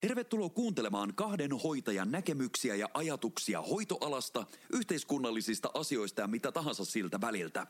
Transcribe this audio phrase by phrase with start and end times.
[0.00, 7.66] Tervetuloa kuuntelemaan kahden hoitajan näkemyksiä ja ajatuksia hoitoalasta, yhteiskunnallisista asioista ja mitä tahansa siltä väliltä.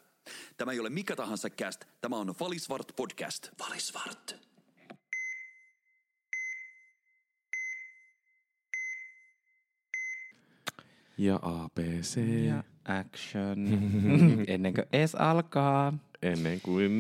[0.56, 3.48] Tämä ei ole mikä tahansa cast, tämä on Valisvart podcast.
[3.61, 4.37] Valisvart.
[11.19, 12.17] Ja ABC.
[12.47, 13.69] Ja action.
[14.47, 15.99] Ennen kuin edes alkaa.
[16.23, 16.92] Ennen kuin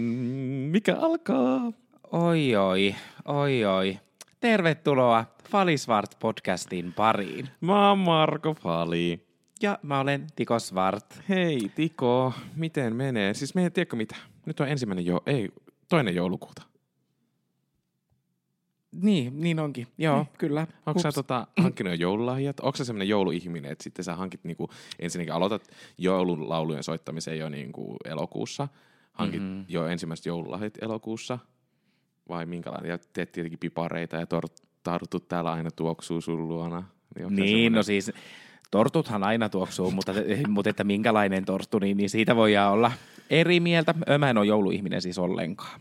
[0.70, 1.72] mikä alkaa.
[2.12, 2.94] Oi oi,
[3.24, 3.98] oi oi.
[4.40, 7.48] Tervetuloa Falisvart podcastin pariin.
[7.60, 9.26] Mä oon Marko Fali.
[9.62, 11.22] Ja mä olen Tiko Svart.
[11.28, 13.34] Hei Tiko, miten menee?
[13.34, 14.16] Siis me ei tiedäkö mitä.
[14.46, 15.48] Nyt on ensimmäinen jo, ei,
[15.88, 16.62] toinen joulukuuta.
[18.92, 19.86] Niin, niin onkin.
[19.98, 20.28] Joo, Niin.
[20.38, 20.66] kyllä.
[20.86, 22.60] Onko sä tota, hankkinut jo joululahjat?
[22.60, 27.96] Onko sä semmoinen jouluihminen, että sitten sä hankit niinku, ensinnäkin aloitat joululaulujen soittamisen jo niinku
[28.04, 28.68] elokuussa,
[29.12, 29.64] hankit mm-hmm.
[29.68, 31.38] jo ensimmäiset joululahjat elokuussa,
[32.30, 32.90] vai minkälainen?
[32.90, 36.82] Ja teet tietenkin pipareita ja tor- tartut täällä aina tuoksuu sun luona.
[37.14, 38.12] Niin, semmonen- no siis
[38.70, 40.12] tortuthan aina tuoksuu, mutta,
[40.48, 42.92] mutta että minkälainen torttu, niin, niin siitä voi olla
[43.30, 43.94] eri mieltä.
[44.18, 45.80] Mä en ole jouluihminen siis ollenkaan.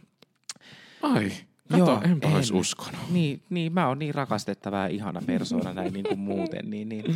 [1.02, 1.32] Ai,
[1.72, 2.36] kato, enpä en.
[2.36, 3.00] olisi uskonut.
[3.12, 7.16] Niin, niin, mä oon niin rakastettava ja ihana persoona näin niin kuin muuten, niin, niin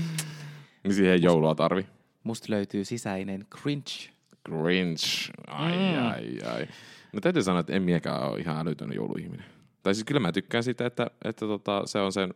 [0.84, 1.86] Niin siihen joulua tarvi.
[2.23, 4.14] musta löytyy sisäinen cringe.
[4.45, 5.31] Grinch.
[5.48, 6.08] Ai, Mm.
[6.11, 6.67] ai, ai.
[7.14, 9.45] No täytyy sanoa, että en miekään ole ihan älytön jouluihminen.
[9.83, 12.33] Tai siis kyllä mä tykkään siitä, että, että tota, se on sen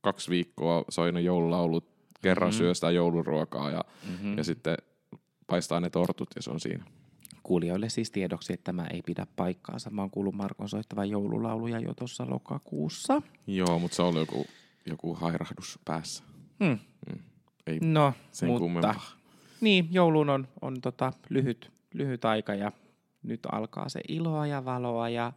[0.00, 1.88] kaksi viikkoa soinut joululaulut,
[2.22, 2.58] kerran mm-hmm.
[2.58, 4.38] syö sitä jouluruokaa ja, mm-hmm.
[4.38, 4.76] ja sitten
[5.46, 6.84] paistaa ne tortut ja se on siinä.
[7.42, 9.90] Kuulijoille siis tiedoksi, että tämä ei pidä paikkaansa.
[9.90, 13.22] Mä oon kuullut Markon soittavan joululauluja jo tuossa lokakuussa.
[13.46, 14.46] Joo, mutta se on joku,
[14.86, 16.24] joku hairahdus päässä.
[16.64, 16.78] Hmm.
[17.66, 19.10] Ei No, sen mutta kummempaa.
[19.60, 22.72] niin, jouluun on, on tota lyhyt, lyhyt aika ja
[23.28, 25.32] nyt alkaa se iloa ja valoa ja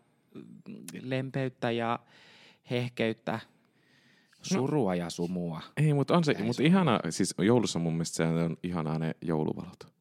[1.02, 2.00] lempeyttä ja
[2.70, 3.40] hehkeyttä,
[4.42, 5.62] surua ja sumua.
[5.78, 9.94] Ei, mutta on se, mutta ihana, siis joulussa mun mielestä se on ihanaa ne jouluvalot.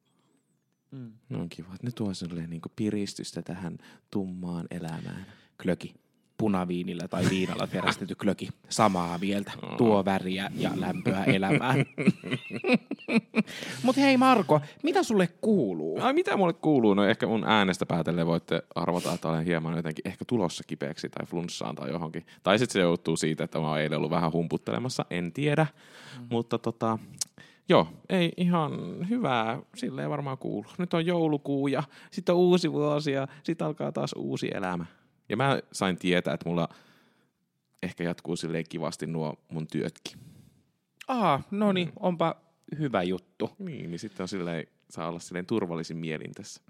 [0.90, 1.12] Mm.
[1.28, 3.78] Ne on kiva, että ne tuo silleen niinku piristystä tähän
[4.10, 5.26] tummaan elämään.
[5.62, 5.94] Klöki.
[6.40, 8.48] Punaviinillä tai viinalla terästetty klöki.
[8.68, 9.52] Samaa mieltä.
[9.76, 11.84] Tuo väriä ja lämpöä elämään.
[13.82, 15.98] Mutta hei Marko, mitä sulle kuuluu?
[16.02, 16.94] Ai mitä mulle kuuluu?
[16.94, 21.26] No ehkä mun äänestä päätellen voitte arvata, että olen hieman jotenkin ehkä tulossa kipeäksi tai
[21.26, 22.26] flunssaan tai johonkin.
[22.42, 25.66] Tai sitten se joutuu siitä, että mä oon eilen ollut vähän humputtelemassa, en tiedä.
[26.18, 26.26] Mm.
[26.30, 26.98] Mutta tota,
[27.68, 28.72] joo, ei ihan
[29.08, 30.72] hyvää, silleen varmaan kuuluu.
[30.78, 34.86] Nyt on joulukuu ja sitten on uusi vuosi ja sitten alkaa taas uusi elämä.
[35.30, 36.68] Ja mä sain tietää, että mulla
[37.82, 40.18] ehkä jatkuu silleen kivasti nuo mun työtkin.
[41.08, 42.36] Aa, no niin, onpa
[42.78, 43.50] hyvä juttu.
[43.58, 46.62] Niin, niin sitten on silleen, saa olla silleen turvallisin mielin tässä.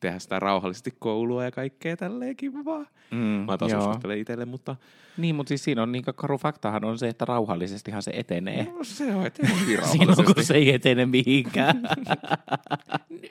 [0.00, 2.86] Tehdä sitä rauhallisesti koulua ja kaikkea tälleen kivaa.
[3.10, 3.80] Mm, Mä taas joo.
[3.80, 4.76] uskottelen itselle, mutta
[5.16, 8.64] Niin, mutta siis siinä on niin karu faktahan on se, että rauhallisestihan se etenee.
[8.72, 9.24] no, se on
[9.92, 11.82] Siinä on, kun se ei etene mihinkään.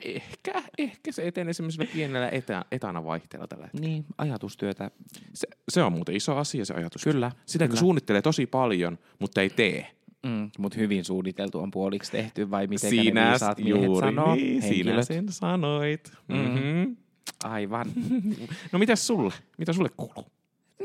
[0.03, 3.87] Ehkä, ehkä se etenee semmoisella pienellä etä, etänä vaihteella tällä hetkellä.
[3.87, 4.91] niin, ajatustyötä.
[5.33, 7.03] Se, se on muuten iso asia se ajatus.
[7.03, 7.79] Kyllä, Sitä kyllä.
[7.79, 9.87] suunnittelee tosi paljon, mutta ei tee.
[10.23, 14.35] Mm, mutta hyvin suunniteltu on puoliksi tehty, vai miten ne Sinä viisaat miehet juuri sanoo?
[14.35, 16.11] niin, sinä sen sanoit.
[16.27, 16.35] Mm.
[16.35, 16.97] Mm-hmm.
[17.43, 17.85] Aivan.
[18.71, 19.33] No mitäs sulle?
[19.57, 20.25] Mitä sulle kuuluu?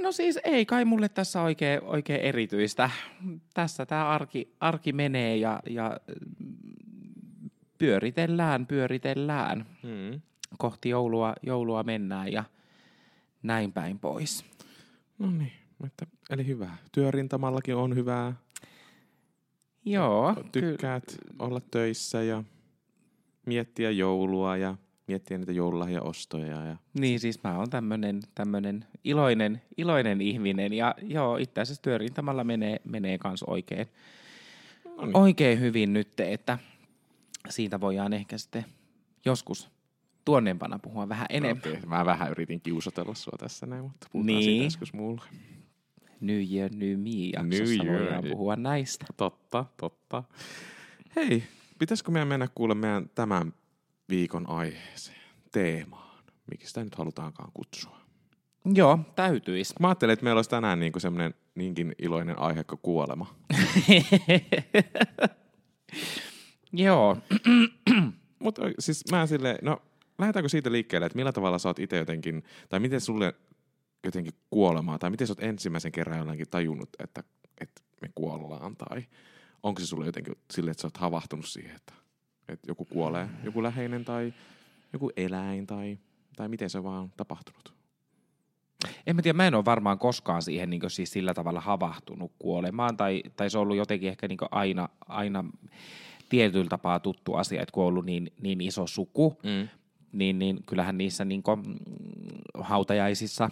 [0.03, 2.91] No siis ei kai mulle tässä oikein, oikein erityistä.
[3.55, 6.01] Tässä tämä arki, arki menee ja, ja
[6.39, 9.67] mm, pyöritellään, pyöritellään.
[9.83, 10.21] Mm.
[10.59, 12.45] Kohti joulua, joulua mennään ja
[13.43, 14.45] näin päin pois.
[15.19, 15.53] No niin,
[16.31, 16.77] eli hyvä.
[16.93, 18.33] Työrintamallakin on hyvää.
[19.91, 22.45] Joo, Tykkäät olla töissä ja
[23.47, 24.77] miettiä joulua ja
[25.07, 26.65] miettiä niitä joululahjaostoja.
[26.65, 26.77] Ja...
[26.95, 32.81] Niin siis mä oon tämmönen, tämmönen iloinen, iloinen ihminen ja joo, itse asiassa työrintamalla menee,
[32.85, 33.87] menee kans oikein,
[34.97, 35.17] No niin.
[35.17, 36.59] oikein hyvin nyt, että
[37.49, 38.65] siitä voidaan ehkä sitten
[39.25, 39.71] joskus
[40.25, 41.59] tuonnempana puhua vähän enemmän.
[41.59, 44.45] Okei, mä vähän yritin kiusatella sua tässä näin, mutta puhutaan Niin.
[44.45, 45.25] siitä joskus muulla.
[46.21, 48.01] New Year, New Me jaksossa New Year.
[48.03, 49.07] voidaan puhua näistä.
[49.17, 50.23] Totta, totta.
[51.17, 51.43] Hei,
[51.79, 53.53] pitäisikö meidän mennä kuule meidän tämän
[54.09, 55.21] viikon aiheeseen,
[55.53, 56.19] teemaan?
[56.51, 57.99] Miksi sitä nyt halutaankaan kutsua?
[58.75, 59.75] Joo, täytyis.
[59.81, 63.35] Mä ajattelin, että meillä olisi tänään niinku semmoinen niinkin iloinen aihe kuin kuolema.
[66.73, 67.17] Joo,
[68.39, 69.83] Mutta siis mä silleen, no
[70.19, 73.35] lähdetäänkö siitä liikkeelle, että millä tavalla sä oot itse jotenkin, tai miten sulle
[74.05, 77.23] jotenkin kuolemaa, tai miten sä oot ensimmäisen kerran jollakin tajunnut, että,
[77.61, 79.07] että me kuollaan, tai
[79.63, 81.93] onko se sulle jotenkin silleen, että sä oot havahtunut siihen, että,
[82.49, 84.35] että joku kuolee, joku läheinen, tai
[84.93, 85.99] joku eläin, tai,
[86.37, 87.79] tai miten se vaan on tapahtunut?
[89.07, 92.97] En mä tiedä, mä en ole varmaan koskaan siihen niin siis sillä tavalla havahtunut kuolemaan,
[92.97, 95.45] tai, tai se on ollut jotenkin ehkä niin aina, aina
[96.29, 99.69] tietyllä tapaa tuttu asia, että kun on ollut niin, niin iso suku, mm.
[100.13, 101.43] niin, niin kyllähän niissä niin
[102.59, 103.51] hautajaisissa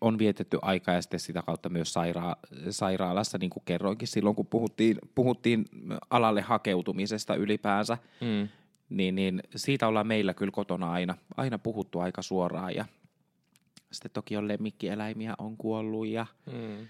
[0.00, 4.46] on vietetty aikaa ja sitten sitä kautta myös saira- sairaalassa, niin kuin kerroinkin silloin, kun
[4.46, 5.64] puhuttiin, puhuttiin
[6.10, 8.48] alalle hakeutumisesta ylipäänsä, mm.
[8.88, 12.84] niin, niin siitä ollaan meillä kyllä kotona aina, aina puhuttu aika suoraan ja
[13.92, 16.86] sitten toki on lemmikkieläimiä on kuollut ja mm.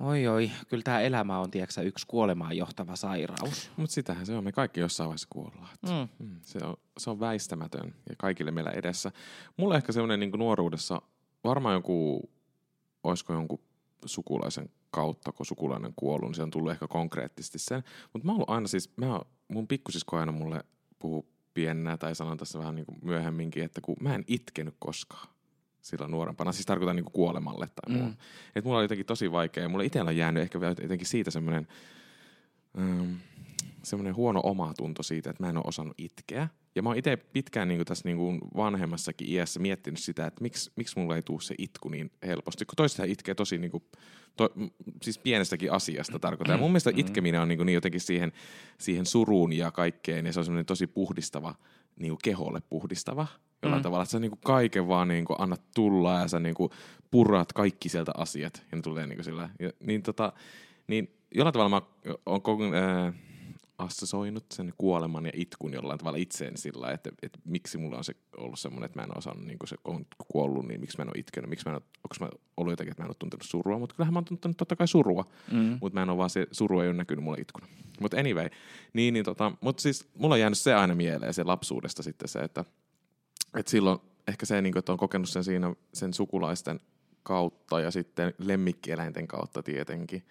[0.00, 3.70] oi oi, kyllä tämä elämä on tiedätkö, yksi kuolemaan johtava sairaus.
[3.76, 5.76] Mutta sitähän se on, me kaikki jossain vaiheessa kuollaan.
[5.82, 6.26] Mm.
[6.26, 9.12] Mm, se, on, se on väistämätön ja kaikille meillä edessä.
[9.56, 11.02] Mulla ehkä semmoinen niin nuoruudessa,
[11.44, 12.30] varmaan joku,
[13.04, 13.60] olisiko jonkun
[14.04, 17.82] sukulaisen kautta, kun sukulainen kuollut, niin se on tullut ehkä konkreettisesti sen.
[18.12, 20.64] Mutta mä oon aina siis, mä, mun pikkusisko aina mulle
[20.98, 25.28] puhuu pienenä tai sanon tässä vähän niin kuin myöhemminkin, että kun mä en itkenyt koskaan
[25.82, 26.52] silloin nuorempana.
[26.52, 28.08] Siis tarkoitan niin kuin kuolemalle tai muu.
[28.08, 28.16] Mm.
[28.54, 29.68] Et mulla oli jotenkin tosi vaikea.
[29.68, 31.68] Mulla itsellä on jäänyt ehkä vielä jotenkin siitä semmoinen
[32.78, 33.18] um,
[33.82, 36.48] semmoinen huono omatunto siitä, että mä en ole osannut itkeä.
[36.74, 40.42] Ja mä oon itse pitkään niin kuin tässä niin kuin vanhemmassakin iässä miettinyt sitä, että
[40.42, 42.64] miksi, miksi mulla ei tule se itku niin helposti.
[42.64, 43.84] Kun toisethan itkee tosi niin kuin,
[44.36, 44.50] to,
[45.02, 46.54] siis pienestäkin asiasta tarkoittaa.
[46.54, 46.98] Ja mun mielestä mm.
[46.98, 48.32] itkeminen on niin, kuin niin jotenkin siihen,
[48.78, 50.26] siihen suruun ja kaikkeen.
[50.26, 51.54] Ja se on semmoinen tosi puhdistava,
[51.96, 53.26] niin kuin keholle puhdistava
[53.62, 53.82] jollain mm.
[53.82, 56.70] tavalla, että sä niinku kaiken vaan niinku annat tulla ja sä niinku
[57.10, 59.48] purraat kaikki sieltä asiat ja ne tulee niinku sillä.
[59.60, 60.32] Ja, niin, tota,
[60.86, 61.82] niin jollain tavalla mä
[62.26, 63.14] oon äh,
[63.82, 68.14] assosoinut sen kuoleman ja itkun jollain tavalla itseen sillä, että, että miksi mulla on se
[68.36, 71.08] ollut semmoinen, että mä en ole osannut, niin se on kuollut, niin miksi mä en
[71.08, 73.78] ole itkenyt, miksi mä en ole, mä ollut jotenkin, että mä en ole tuntenut surua,
[73.78, 75.78] mutta kyllähän mä oon tuntenut totta kai surua, mm.
[75.80, 77.66] mutta mä en ole vaan se suru ei ole näkynyt mulle itkuna.
[78.00, 78.48] Mutta anyway,
[78.92, 82.38] niin, niin tota, mutta siis mulla on jäänyt se aina mieleen se lapsuudesta sitten se,
[82.38, 82.64] että
[83.56, 83.98] et silloin
[84.28, 86.80] ehkä se, niin kuin, että on kokenut sen siinä sen sukulaisten
[87.22, 90.26] kautta ja sitten lemmikkieläinten kautta tietenkin.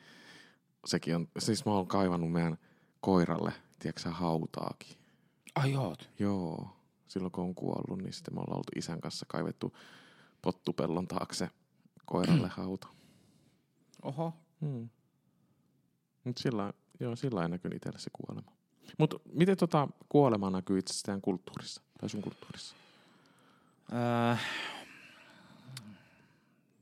[0.86, 2.57] Sekin on, siis mä oon kaivannut meidän
[3.01, 4.98] koiralle, tiedätkö hautaakin.
[5.56, 6.09] Ai oot?
[6.19, 6.69] Joo.
[7.07, 9.77] Silloin kun on kuollut, niin sitten me ollaan oltu isän kanssa kaivettu
[10.42, 11.50] pottupellon taakse
[12.06, 12.88] koiralle hauta.
[14.03, 14.33] Oho.
[14.62, 14.89] Hmm.
[16.24, 18.51] Mut sillä, joo, sillä ei näkynyt itselle se kuolema.
[18.98, 22.75] Mutta miten tota kuolema näkyy itse kulttuurissa tai sun kulttuurissa?
[24.31, 24.42] Äh,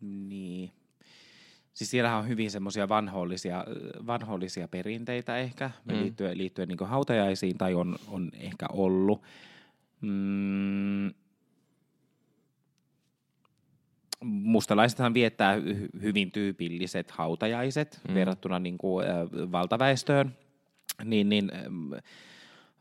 [0.02, 0.72] niin.
[1.80, 3.66] Siis siellähän on hyvin semmoisia vanhollisia,
[4.08, 5.94] vanhollisia perinteitä ehkä mm.
[5.94, 9.22] liittyen, liittyen niin hautajaisiin tai on, on ehkä ollut.
[10.02, 11.14] Mm,
[14.24, 15.56] mustalaisethan viettää
[16.02, 18.14] hyvin tyypilliset hautajaiset mm.
[18.14, 20.38] verrattuna niin kuin, äh, valtaväestöön.
[21.04, 21.52] Niin, niin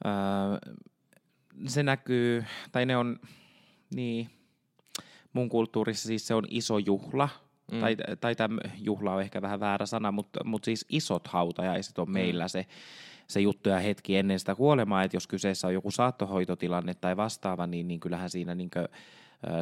[0.07, 0.75] äh,
[1.67, 3.21] se näkyy, tai ne on,
[3.95, 4.31] niin,
[5.33, 7.29] mun kulttuurissa siis se on iso juhla,
[7.73, 7.81] mm.
[7.81, 12.09] tai, tai tämä juhla on ehkä vähän väärä sana, mutta, mutta siis isot hautajaiset on
[12.09, 12.13] mm.
[12.13, 12.67] meillä se,
[13.27, 17.67] se juttu ja hetki ennen sitä kuolemaa, että jos kyseessä on joku saattohoitotilanne tai vastaava,
[17.67, 18.89] niin, niin kyllähän siinä niin kuin,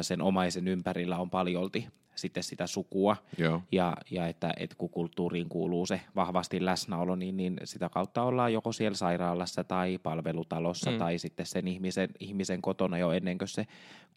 [0.01, 3.17] sen omaisen ympärillä on paljolti sitten sitä sukua.
[3.37, 3.61] Joo.
[3.71, 8.53] Ja, ja että, että kun kulttuuriin kuuluu se vahvasti läsnäolo, niin, niin sitä kautta ollaan
[8.53, 10.97] joko siellä sairaalassa tai palvelutalossa mm.
[10.97, 13.67] tai sitten sen ihmisen, ihmisen kotona jo ennen kuin se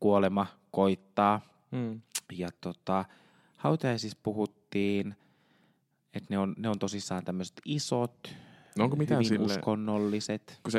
[0.00, 1.40] kuolema koittaa.
[1.70, 2.00] Mm.
[2.32, 3.04] Ja tota,
[3.60, 5.14] hautajaisissa puhuttiin,
[6.14, 8.34] että ne on, ne on tosissaan tämmöiset isot,
[8.78, 10.60] no onko mitään hyvin sille, uskonnolliset.
[10.62, 10.78] Kun sä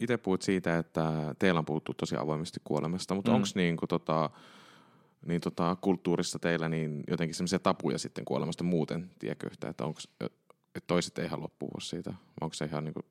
[0.00, 3.34] itse puhut siitä, että teillä on puhuttu tosi avoimesti kuolemasta, mutta mm.
[3.34, 4.30] onko niin kuin tota,
[5.26, 10.00] niin tota, kulttuurissa teillä niin jotenkin semmoisia tapuja sitten kuolemasta muuten, tiedätkö yhtä, että, onko,
[10.20, 13.06] että toiset ei halua puhua siitä, onko se ihan niin kuin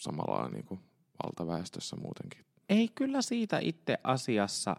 [0.00, 0.80] samalla niin kuin
[1.24, 2.44] valtaväestössä muutenkin?
[2.68, 4.76] Ei kyllä siitä itse asiassa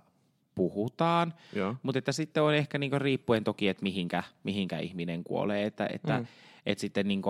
[0.58, 1.76] puhutaan, Joo.
[1.84, 6.20] mutta että sitten on ehkä niin riippuen toki, että mihinkä, mihinkä ihminen kuolee, että, että
[6.20, 6.28] mm
[6.68, 7.22] että sitten niin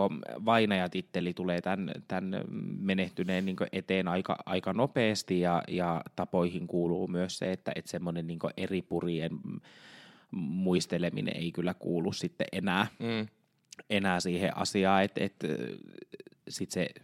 [0.45, 2.41] vainajatitteli tulee tämän, tämän
[2.79, 8.27] menehtyneen niin eteen aika, aika nopeasti ja, ja tapoihin kuuluu myös se, että, että semmoinen
[8.27, 9.31] niin eri purien
[10.31, 13.27] muisteleminen ei kyllä kuulu sitten enää, mm.
[13.89, 15.47] enää siihen asiaan, että, että
[16.49, 17.03] sitten se,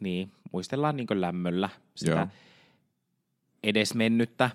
[0.00, 2.26] niin, muistellaan niin lämmöllä sitä Joo.
[3.62, 4.50] edesmennyttä.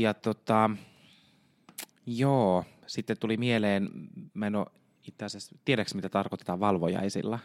[0.00, 0.70] Ja tota,
[2.06, 3.88] joo, sitten tuli mieleen,
[4.34, 4.66] mä en ole
[5.08, 7.38] itse asiassa, tiedätkö mitä tarkoitetaan valvojaisilla?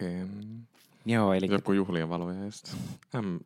[0.00, 0.28] En.
[1.06, 1.46] Joo, eli...
[1.50, 2.76] Joku juhlien valvojaista.
[3.14, 3.40] Mm,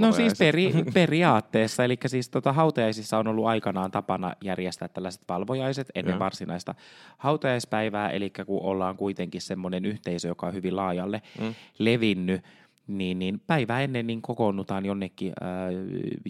[0.00, 5.90] no siis peri, periaatteessa, eli siis tota, hautajaisissa on ollut aikanaan tapana järjestää tällaiset valvojaiset
[5.94, 6.18] ennen ja.
[6.18, 6.74] varsinaista
[7.18, 11.54] hautajaispäivää, eli kun ollaan kuitenkin semmoinen yhteisö, joka on hyvin laajalle mm.
[11.78, 12.42] levinnyt,
[12.88, 15.48] niin, niin päivää ennen niin kokoonnutaan jonnekin äh,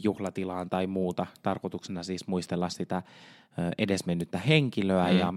[0.05, 1.27] juhlatilaan tai muuta.
[1.43, 3.05] Tarkoituksena siis muistella sitä äh,
[3.79, 5.19] edesmennyttä henkilöä mm.
[5.19, 5.35] ja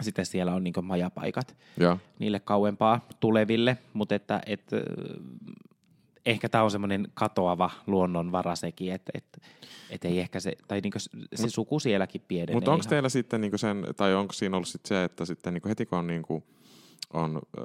[0.00, 1.98] sitten siellä on niin majapaikat Joo.
[2.18, 4.76] niille kauempaa tuleville, mutta että, että
[6.26, 9.38] ehkä tämä on semmoinen katoava luonnonvara sekin, että, että,
[9.90, 10.92] että ei ehkä se, tai niin
[11.34, 12.54] se Mut, suku sielläkin pienenee.
[12.54, 15.68] Mutta onko teillä sitten niin sen, tai onko siinä ollut sit se, että sitten niin
[15.68, 16.44] heti kun on, niin kuin,
[17.12, 17.64] on öö,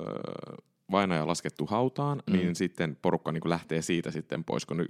[0.91, 2.33] vainaja laskettu hautaan, mm.
[2.33, 4.89] niin sitten porukka niin lähtee siitä sitten pois, kun nyt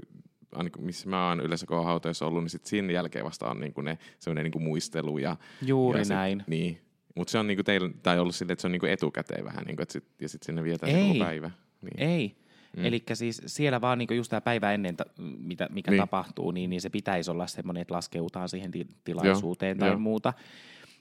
[0.55, 3.73] ainakin missä mä oon yleensä kun hauteessa ollut, niin sitten siinä jälkeen vasta on niin
[3.73, 5.17] kuin ne, semmoinen niin muistelu.
[5.17, 6.43] Ja, Juuri ja sit, näin.
[6.47, 6.81] Niin,
[7.15, 9.81] mutta se on niinku teillä, tai ollut silleen, että se on niinku etukäteen vähän, niinku,
[9.81, 11.13] että sit, ja sitten sinne vietään Ei.
[11.13, 11.51] se päivä.
[11.81, 12.09] Niin.
[12.09, 12.35] Ei.
[12.77, 12.85] Mm.
[12.85, 14.95] Eli siis siellä vaan niinku just tämä päivä ennen,
[15.37, 16.01] mitä, mikä niin.
[16.01, 19.79] tapahtuu, niin, niin se pitäisi olla semmoinen, että laskeutaan siihen ti- tilaisuuteen Joo.
[19.79, 19.99] tai Joo.
[19.99, 20.33] muuta.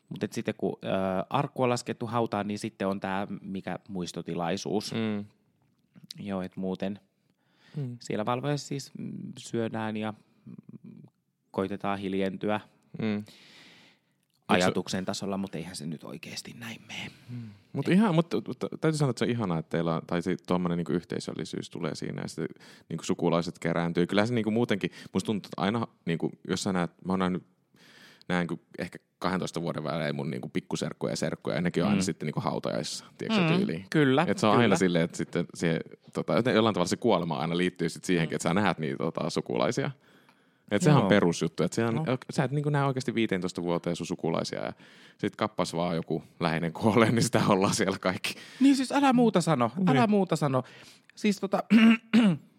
[0.08, 4.94] Mutta sitten kun äh, arkku on laskettu hautaan, niin sitten on tämä mikä muistotilaisuus.
[4.94, 5.24] Mm.
[6.20, 7.00] Joo, että muuten
[7.76, 7.96] mm.
[8.00, 10.14] siellä valvoissa siis mm, syödään ja
[11.50, 12.60] koitetaan hiljentyä.
[13.02, 13.24] Mm
[14.48, 17.10] ajatuksen tasolla, mutta eihän se nyt oikeasti näin mene.
[17.30, 17.48] Hmm.
[17.72, 18.36] Mutta ihan, mutta
[18.80, 21.94] täytyy sanoa, että se on ihanaa, että teillä on, tai se tuommoinen niinku yhteisöllisyys tulee
[21.94, 24.06] siinä ja sitten niinku sukulaiset kerääntyy.
[24.06, 27.42] Kyllä se niinku muutenkin, musta tuntuu, että aina, niinku, jos sä näet, mä oon nähnyt,
[28.28, 28.46] näen
[28.78, 31.90] ehkä 12 vuoden välein mun niinku pikkuserkkuja ja serkkuja, ja nekin on mm.
[31.90, 33.56] aina sitten niinku hautajaissa, tiedätkö mm.
[33.56, 33.86] tyyliin.
[33.90, 34.62] Kyllä, Et se on kyllä.
[34.62, 35.80] aina silleen, että sitten se,
[36.12, 39.90] tota, jollain tavalla se kuolema aina liittyy sitten siihenkin, että sä näet niitä tota, sukulaisia.
[40.70, 41.62] Et sehän on perusjuttu.
[41.62, 42.04] Et sehän, no.
[42.30, 44.72] Sä et niin näe oikeasti 15 vuoteen sun sukulaisia ja
[45.18, 48.34] sit kappas vaan joku läheinen kuolee, niin sitä ollaan siellä kaikki.
[48.60, 50.10] Niin siis älä muuta sano, älä niin.
[50.10, 50.62] muuta sano.
[51.14, 51.62] Siis tota,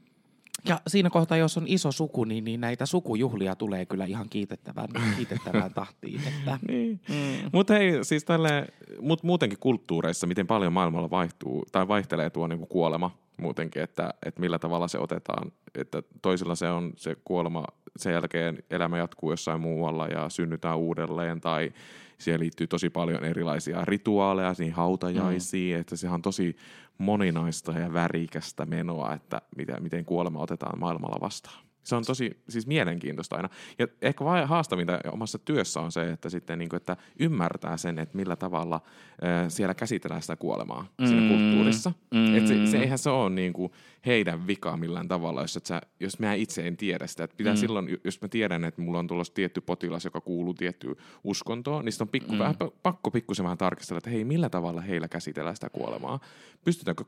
[0.65, 4.87] ja siinä kohtaa, jos on iso suku, niin, niin näitä sukujuhlia tulee kyllä ihan kiitettävään,
[5.15, 6.21] kiitettävään tahtiin.
[6.27, 6.59] Että.
[6.67, 6.99] niin.
[7.09, 7.49] mm.
[7.53, 8.67] Mutta hei, siis tälle,
[9.01, 14.13] mut muutenkin kulttuureissa, miten paljon maailmalla vaihtuu tai vaihtelee tuo niin kuin kuolema muutenkin, että,
[14.25, 15.51] että millä tavalla se otetaan.
[15.75, 17.65] Että toisilla se on se kuolema,
[17.97, 21.71] sen jälkeen elämä jatkuu jossain muualla ja synnytään uudelleen tai
[22.17, 25.81] siihen liittyy tosi paljon erilaisia rituaaleja, niin hautajaisiin, mm.
[25.81, 26.55] että sehän on tosi
[26.97, 31.67] moninaista ja värikästä menoa, että miten, miten kuolema otetaan maailmalla vastaan.
[31.83, 33.49] Se on tosi siis mielenkiintoista aina.
[33.79, 37.99] Ja ehkä vai haastavinta omassa työssä on se, että sitten niin kuin, että ymmärtää sen,
[37.99, 38.81] että millä tavalla
[39.23, 41.07] äh, siellä käsitellään sitä kuolemaa mm.
[41.07, 41.91] siinä kulttuurissa.
[42.13, 42.35] Mm.
[42.35, 43.71] Et se, se, eihän se ole niin kuin
[44.07, 47.23] heidän vika millään tavalla, jos, sä, jos mä itse en tiedä sitä.
[47.23, 47.57] Että pitää mm.
[47.57, 51.93] silloin, jos mä tiedän, että mulla on tulossa tietty potilas, joka kuuluu tiettyyn uskontoon, niin
[51.93, 52.39] sitten on pikku, mm.
[52.39, 56.19] vähän, pakko pikkusen vähän tarkistella, että hei, millä tavalla heillä käsitellään sitä kuolemaa.
[56.65, 57.03] Pystytäänkö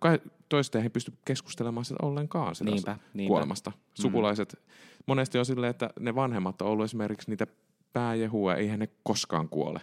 [0.50, 3.70] toista ei pysty keskustelemaan sitä ollenkaan sitä niinpä, kuolemasta.
[3.72, 4.02] Niinpä.
[4.02, 4.70] Sukulaiset mm
[5.10, 7.48] monesti on silleen, että ne vanhemmat on ollut esimerkiksi niitä
[7.94, 9.82] pääjehua, eihän ne koskaan kuole.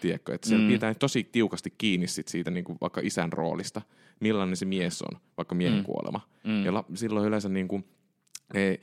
[0.00, 0.72] Tiedätkö, että siellä mm.
[0.72, 3.82] pitää tosi tiukasti kiinni sit siitä niin kuin vaikka isän roolista,
[4.20, 5.84] millainen se mies on, vaikka miehen mm.
[5.84, 6.20] kuolema.
[6.44, 6.64] Mm.
[6.64, 7.84] Ja la, silloin yleensä niin kuin,
[8.54, 8.80] ei,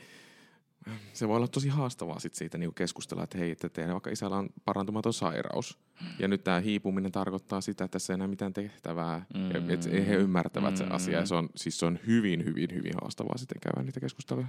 [1.13, 4.37] se voi olla tosi haastavaa sit siitä niin keskustella, että hei, että teidän vaikka isällä
[4.37, 5.79] on parantumaton sairaus.
[6.19, 9.25] Ja nyt tämä hiipuminen tarkoittaa sitä, että tässä ei enää mitään tehtävää.
[9.33, 9.69] Mm.
[9.69, 10.77] Että he ymmärtävät mm.
[10.77, 11.27] sen asian.
[11.27, 14.47] Se on, siis se on hyvin, hyvin, hyvin haastavaa sitten käydä niitä keskusteluja.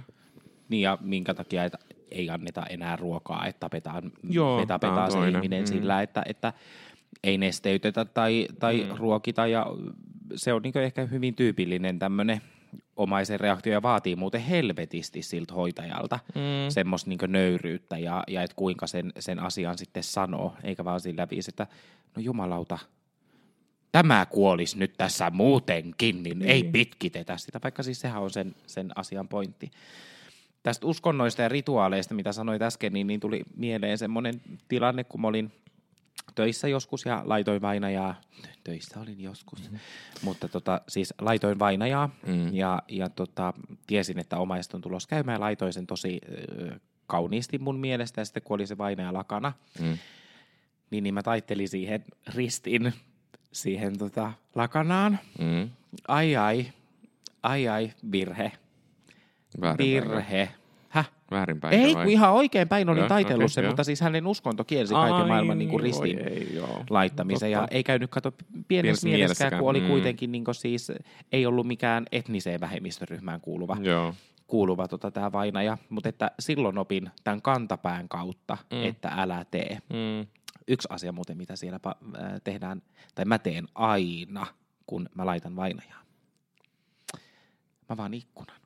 [0.71, 1.77] Niin ja minkä takia että
[2.11, 5.35] ei anneta enää ruokaa, että tapetaan, Joo, tapetaan se toinen.
[5.35, 5.67] ihminen mm.
[5.67, 6.53] sillä, että, että
[7.23, 8.97] ei nesteytetä tai, tai mm.
[8.97, 9.65] ruokita ja
[10.35, 12.41] se on niin ehkä hyvin tyypillinen tämmöinen
[12.95, 16.41] omaisen reaktio ja vaatii muuten helvetisti siltä hoitajalta mm.
[16.69, 21.27] semmoista niin nöyryyttä ja, ja että kuinka sen, sen asian sitten sanoo, eikä vaan sillä
[21.31, 21.67] viisi, että
[22.15, 22.79] no jumalauta,
[23.91, 26.51] tämä kuolisi nyt tässä muutenkin, niin, niin.
[26.51, 29.71] ei pitkitetä sitä, vaikka siis sehän on sen, sen asian pointti
[30.63, 35.27] tästä uskonnoista ja rituaaleista, mitä sanoit äsken, niin, niin tuli mieleen semmoinen tilanne, kun mä
[35.27, 35.51] olin
[36.35, 38.21] töissä joskus ja laitoin vainajaa.
[38.63, 39.79] Töissä olin joskus, mm-hmm.
[40.21, 42.53] mutta tota, siis laitoin vainajaa mm.
[42.53, 43.53] ja, ja tota,
[43.87, 46.21] tiesin, että omaista on tulossa käymään ja laitoin sen tosi
[46.71, 49.97] äh, kauniisti mun mielestä ja sitten kun oli se vainaja lakana, mm.
[50.91, 52.03] niin, niin mä taittelin siihen
[52.35, 52.93] ristin
[53.51, 55.19] siihen tota, lakanaan.
[55.39, 55.69] Mm.
[56.07, 56.65] Ai ai,
[57.43, 58.51] ai ai, virhe
[59.77, 60.49] Virhe.
[60.89, 61.11] Häh?
[61.31, 61.73] Väärinpäin.
[61.73, 65.21] Ei, kun ihan oikein päin olin taitellut okay, sen, mutta siis hänen uskonto kielsi kaiken
[65.21, 66.85] Ai, maailman niin kuin ristin ei, joo.
[66.89, 67.51] laittamisen.
[67.51, 67.63] Totta.
[67.63, 69.87] Ja ei käynyt kato pienessä, pienessä mielessäkään, kun oli mm.
[69.87, 70.91] kuitenkin niin siis,
[71.31, 73.77] ei ollut mikään etniseen vähemmistöryhmään kuuluva.
[73.81, 74.13] Joo
[74.51, 78.83] kuuluva tota, tämä vainaja, mutta että silloin opin tämän kantapään kautta, mm.
[78.83, 79.77] että älä tee.
[79.89, 80.27] Mm.
[80.67, 81.79] Yksi asia muuten, mitä siellä
[82.43, 82.81] tehdään,
[83.15, 84.47] tai mä teen aina,
[84.87, 86.01] kun mä laitan vainajaa.
[87.89, 88.60] Mä vaan ikkunan.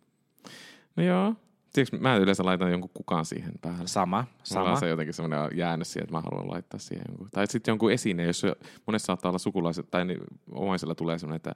[0.95, 1.33] No joo.
[1.73, 3.87] Tiedätkö, mä yleensä laitan jonkun kukaan siihen päälle.
[3.87, 4.59] Sama, sama.
[4.61, 7.29] Mulla on se jotenkin semmoinen jäänyt siihen, että mä haluan laittaa siihen jonkun.
[7.31, 8.43] Tai sitten jonkun esine, jos
[8.87, 10.19] monessa saattaa olla sukulaiset, tai niin,
[10.51, 11.55] omaisella tulee semmoinen, että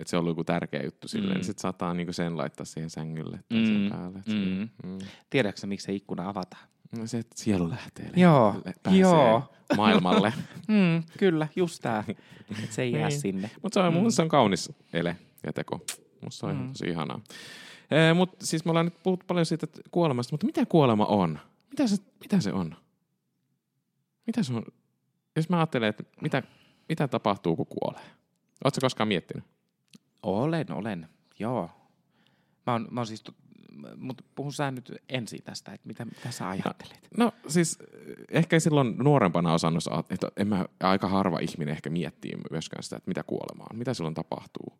[0.00, 1.36] että se on ollut joku tärkeä juttu silleen, Mm.
[1.36, 4.18] niin sit saattaa niinku sen laittaa siihen sängylle tai sen Mm, päälle.
[4.18, 4.68] Et mm.
[4.90, 4.98] mm.
[5.30, 6.68] Tiedätkö sä, miksi se ikkuna avataan?
[6.98, 8.10] No se, että sielu lähtee.
[8.16, 9.42] Joo, pääsee joo.
[9.76, 10.32] maailmalle.
[10.68, 12.04] Mm, kyllä, just tää.
[12.08, 13.20] Et se ei jää Niin.
[13.20, 13.50] sinne.
[13.62, 14.10] Mutta se on, mm.
[14.10, 15.16] se on kaunis ele
[15.46, 15.80] ja teko.
[16.24, 16.68] Musta se on mm.
[16.72, 17.20] tosi ihanaa.
[17.90, 21.38] Ee, mutta siis me ollaan nyt puhuttu paljon siitä että kuolemasta, mutta mitä kuolema on?
[21.70, 22.76] Mitä se, mitä se on?
[24.26, 24.62] Mitä se on?
[25.36, 26.42] Jos mä ajattelen, että mitä,
[26.88, 28.10] mitä tapahtuu, kun kuolee?
[28.64, 29.44] Oletko koskaan miettinyt?
[30.22, 31.08] Olen, olen.
[31.38, 31.70] Joo.
[32.66, 33.24] Mä oon, mä oon siis,
[33.96, 37.08] mutta puhun sä nyt ensin tästä, että mitä, mitä sä ajattelet?
[37.16, 37.78] No siis
[38.30, 43.08] ehkä silloin nuorempana osannut, että en mä, aika harva ihminen ehkä miettii myöskään sitä, että
[43.10, 44.72] mitä kuolema on, mitä silloin tapahtuu.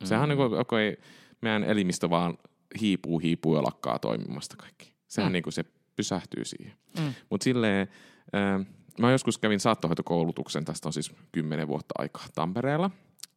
[0.00, 0.06] Mm.
[0.06, 0.96] Sehän on niin kuin, okay,
[1.40, 2.38] meidän elimistö vaan
[2.80, 4.94] hiipuu, hiipuu ja lakkaa toimimasta kaikki.
[5.06, 5.32] Sehän mm.
[5.32, 5.64] niin kuin se
[5.96, 6.72] pysähtyy siihen.
[6.98, 7.14] Mm.
[7.30, 7.88] Mutta silleen,
[8.34, 8.66] äh,
[9.00, 12.90] mä joskus kävin saattohoitokoulutuksen, tästä on siis kymmenen vuotta aikaa Tampereella.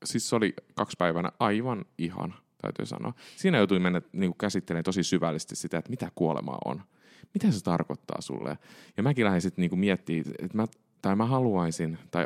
[0.06, 3.14] Siis se oli kaksi päivänä aivan ihana, täytyy sanoa.
[3.36, 6.82] Siinä joutui mennä niin kuin käsittelemään tosi syvällisesti sitä, että mitä kuolema on.
[7.34, 8.58] Mitä se tarkoittaa sulle?
[8.98, 10.68] Ja mäkin lähdin sitten niin miettimään, että mä,
[11.02, 12.26] tai mä haluaisin, tai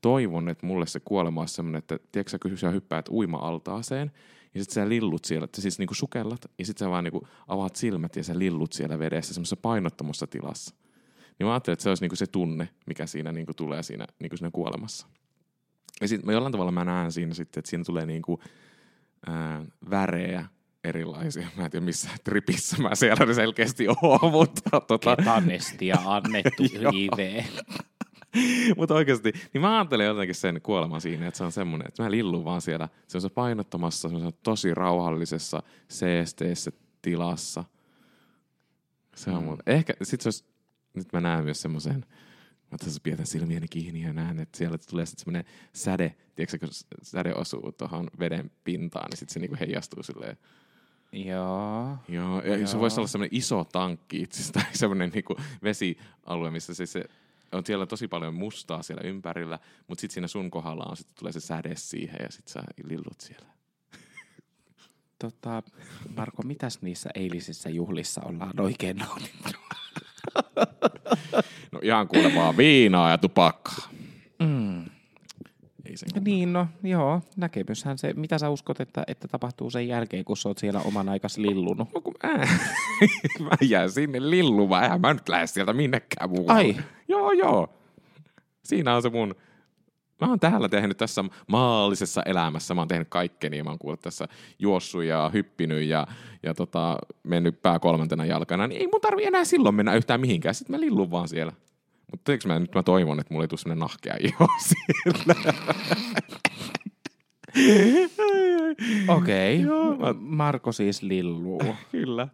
[0.00, 4.12] toivon, että mulle se kuolema olisi semmoinen, että tiedätkö sä, kun sä hyppäät uima-altaaseen,
[4.54, 7.76] ja sitten sä lillut siellä, että siis niinku sukellat, ja sitten sä vaan niinku avaat
[7.76, 10.74] silmät ja sä lillut siellä vedessä semmoisessa painottomassa tilassa.
[11.38, 14.36] Niin mä ajattelin, että se olisi niinku se tunne, mikä siinä niinku tulee siinä, niinku
[14.36, 15.06] siinä kuolemassa.
[16.00, 18.40] Ja sitten mä jollain tavalla mä näen siinä sitten, että siinä tulee niinku,
[19.26, 20.44] ää, värejä
[20.84, 21.48] erilaisia.
[21.56, 26.62] Mä en tiedä missä tripissä mä siellä selkeästi oon, mutta tota, Ketanestia annettu.
[26.94, 27.44] IV.
[28.76, 32.10] mutta oikeasti, niin mä ajattelen jotenkin sen kuoleman siinä, että se on semmoinen, että mä
[32.10, 36.72] lillun vaan siellä semmoisessa painottomassa, semmoisessa tosi rauhallisessa, seesteessä
[37.02, 37.64] tilassa.
[39.14, 39.44] Se on Mm.
[39.44, 40.44] mun, ehkä, sit se olisi,
[40.94, 42.04] nyt mä näen myös semmoisen,
[42.70, 46.68] mä tässä pidetän silmiäni kiinni ja näen, että siellä tulee sitten semmoinen säde, tiedätkö, kun
[47.02, 50.36] säde osuu tuohon veden pintaan, niin sitten se niinku heijastuu silleen
[51.12, 51.96] Joo.
[52.08, 52.80] Joo, ja se Joo.
[52.80, 57.04] voisi olla semmoinen iso tankki itse asiassa, tai semmoinen niinku vesialue, missä siis se
[57.52, 61.32] on siellä tosi paljon mustaa siellä ympärillä, mutta sitten siinä sun kohdalla on, sitten tulee
[61.32, 63.46] se säde siihen ja sitten sä lillut siellä.
[65.18, 65.62] Tota,
[66.16, 69.50] Marko, mitäs niissä eilisissä juhlissa ollaan oikein nautittu?
[71.72, 73.88] No ihan kuule vaan viinaa ja tupakkaa.
[74.38, 74.84] Mm.
[75.84, 76.24] Ei sen kummempaa.
[76.24, 80.48] Niin, no joo, näkemyshän se, mitä sä uskot, että, että tapahtuu sen jälkeen, kun sä
[80.48, 81.88] oot siellä oman aikas lillunut?
[81.94, 82.28] No kun mä,
[83.44, 86.52] mä jään sinne lillumaan, eihän mä nyt lähde sieltä minnekään muualle.
[86.52, 86.76] Ai.
[87.10, 87.68] Joo, joo.
[88.62, 89.34] Siinä on se mun...
[90.20, 94.28] Mä oon täällä tehnyt tässä maallisessa elämässä, mä oon tehnyt kaikkeni, mä oon kuullut tässä
[94.58, 96.06] juossut ja hyppinyt ja,
[96.42, 100.54] ja tota, mennyt pää kolmantena jalkana, niin ei mun tarvi enää silloin mennä yhtään mihinkään,
[100.54, 101.52] sitten mä lillun vaan siellä.
[102.10, 105.34] Mutta mä nyt mä toivon, että mulla ei tule semmonen nahkea iho siellä.
[109.08, 110.14] Okei, okay.
[110.18, 111.62] Marko siis lilluu.
[111.92, 112.28] Kyllä.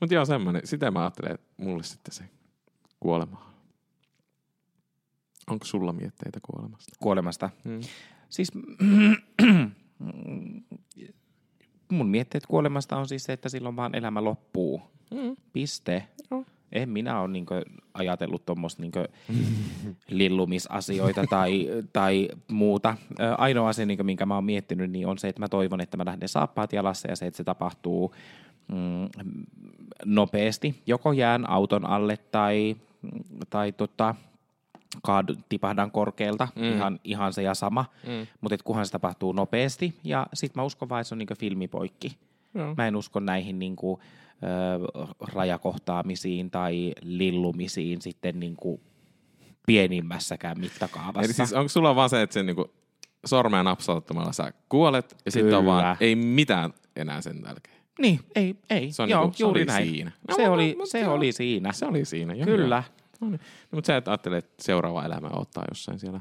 [0.00, 2.24] Mutta joo, semmoinen, sitä mä ajattelen, että mulle sitten se
[3.00, 3.47] kuolema.
[5.50, 6.92] Onko sulla mietteitä kuolemasta?
[7.00, 7.50] Kuolemasta.
[7.64, 7.80] Hmm.
[8.28, 8.52] Siis
[11.92, 14.82] mun mietteet kuolemasta on siis se, että silloin vaan elämä loppuu.
[15.10, 15.36] Mm.
[15.52, 16.04] Piste.
[16.30, 16.44] Joo.
[16.72, 19.08] En minä ole niinkö ajatellut tuommoista niinkö
[20.08, 22.96] lillumisasioita tai, tai muuta.
[23.38, 26.04] Ainoa asia, niinkö, minkä mä oon miettinyt, niin on se, että mä toivon, että mä
[26.04, 28.14] lähden saappaat jalassa ja se, että se tapahtuu
[28.68, 29.08] mm,
[30.04, 30.82] nopeasti.
[30.86, 32.76] Joko jään auton alle tai,
[33.50, 34.14] tai tota,
[35.02, 36.62] kaadu, tipahdan korkealta, mm.
[36.64, 37.84] ihan, ihan se ja sama.
[38.06, 38.26] Mm.
[38.40, 42.16] Mutta kunhan se tapahtuu nopeasti ja sit mä uskon vaan, että se on niinku filmipoikki.
[42.54, 42.74] Joo.
[42.76, 44.00] Mä en usko näihin niinku,
[44.42, 44.46] ö,
[45.32, 48.80] rajakohtaamisiin tai lillumisiin sitten niinku
[49.66, 51.20] pienimmässäkään mittakaavassa.
[51.22, 52.70] Eli siis onko sulla vaan se, että sen niinku
[53.26, 57.76] sormea napsauttamalla sä kuolet ja sitten on vaan ei mitään enää sen jälkeen.
[57.98, 58.92] Niin, ei, ei.
[58.92, 59.88] Se on Joo, niinku- se juuri oli näin.
[59.88, 60.12] siinä.
[60.36, 61.14] Se, No, oli, mut se joo.
[61.14, 61.72] oli siinä.
[61.72, 62.34] Se oli siinä.
[62.34, 62.76] Joo, Kyllä.
[62.86, 63.07] Joo.
[63.20, 63.40] No niin.
[63.40, 66.20] No, mutta sä et ajattele, että seuraava elämä ottaa jossain siellä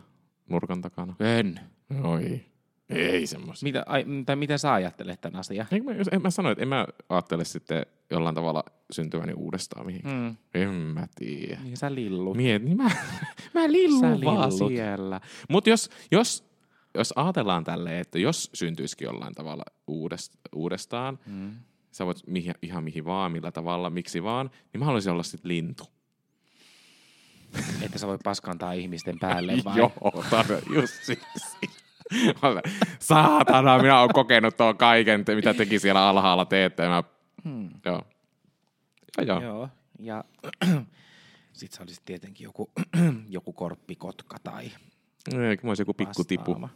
[0.49, 1.15] nurkan takana.
[1.19, 1.60] En.
[2.03, 2.41] Oi.
[2.89, 3.63] Ei semmoista.
[3.63, 5.67] Mitä, ai, tai miten sä ajattelet tämän asian?
[5.71, 9.86] Eikö mä, jos, en mä sano, että en mä ajattele sitten jollain tavalla syntyväni uudestaan
[9.86, 10.15] mihinkään.
[10.23, 10.36] Mm.
[10.62, 11.62] En mä tiedä.
[11.63, 12.38] Niin sä lillut.
[12.38, 12.83] Miet, niin mä,
[13.53, 14.71] mä lillun Sä vaan lillut.
[14.71, 15.21] siellä.
[15.49, 16.43] Mutta jos, jos,
[16.95, 21.51] jos ajatellaan tälleen, että jos syntyisikin jollain tavalla uudest, uudestaan, Mm.
[21.91, 25.49] sä voit mihin, ihan mihin vaan, millä tavalla, miksi vaan, niin mä haluaisin olla sitten
[25.49, 25.83] lintu.
[27.81, 29.77] Että sä voi paskantaa ihmisten päälle vai?
[29.77, 29.91] Joo,
[30.31, 31.57] tar- just siksi.
[32.99, 36.88] Saatana, minä olen kokenut tuon kaiken, mitä teki siellä alhaalla teette.
[36.88, 37.03] Mä,
[37.43, 37.69] Hmm.
[37.86, 38.01] joo.
[39.17, 39.41] Ja joo.
[39.41, 39.69] Joo.
[39.99, 40.23] Ja
[41.53, 42.71] sit se olisi tietenkin joku,
[43.29, 44.65] joku korppikotka tai
[45.33, 46.62] Ei, mä olisin joku pikku tipu.
[46.62, 46.69] vastaava.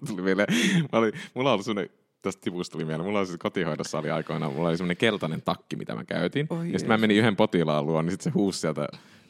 [0.06, 0.48] tuli mieleen.
[0.92, 1.90] Mä olin, mulla oli semmoinen
[2.26, 3.06] tästä tipusta tuli mieleen.
[3.06, 6.46] Mulla oli siis kotihoidossa oli aikoinaan, mulla oli semmoinen keltainen takki, mitä mä käytin.
[6.50, 8.88] Oi ja sitten mä menin yhden potilaan luo, niin sitten se huusi sieltä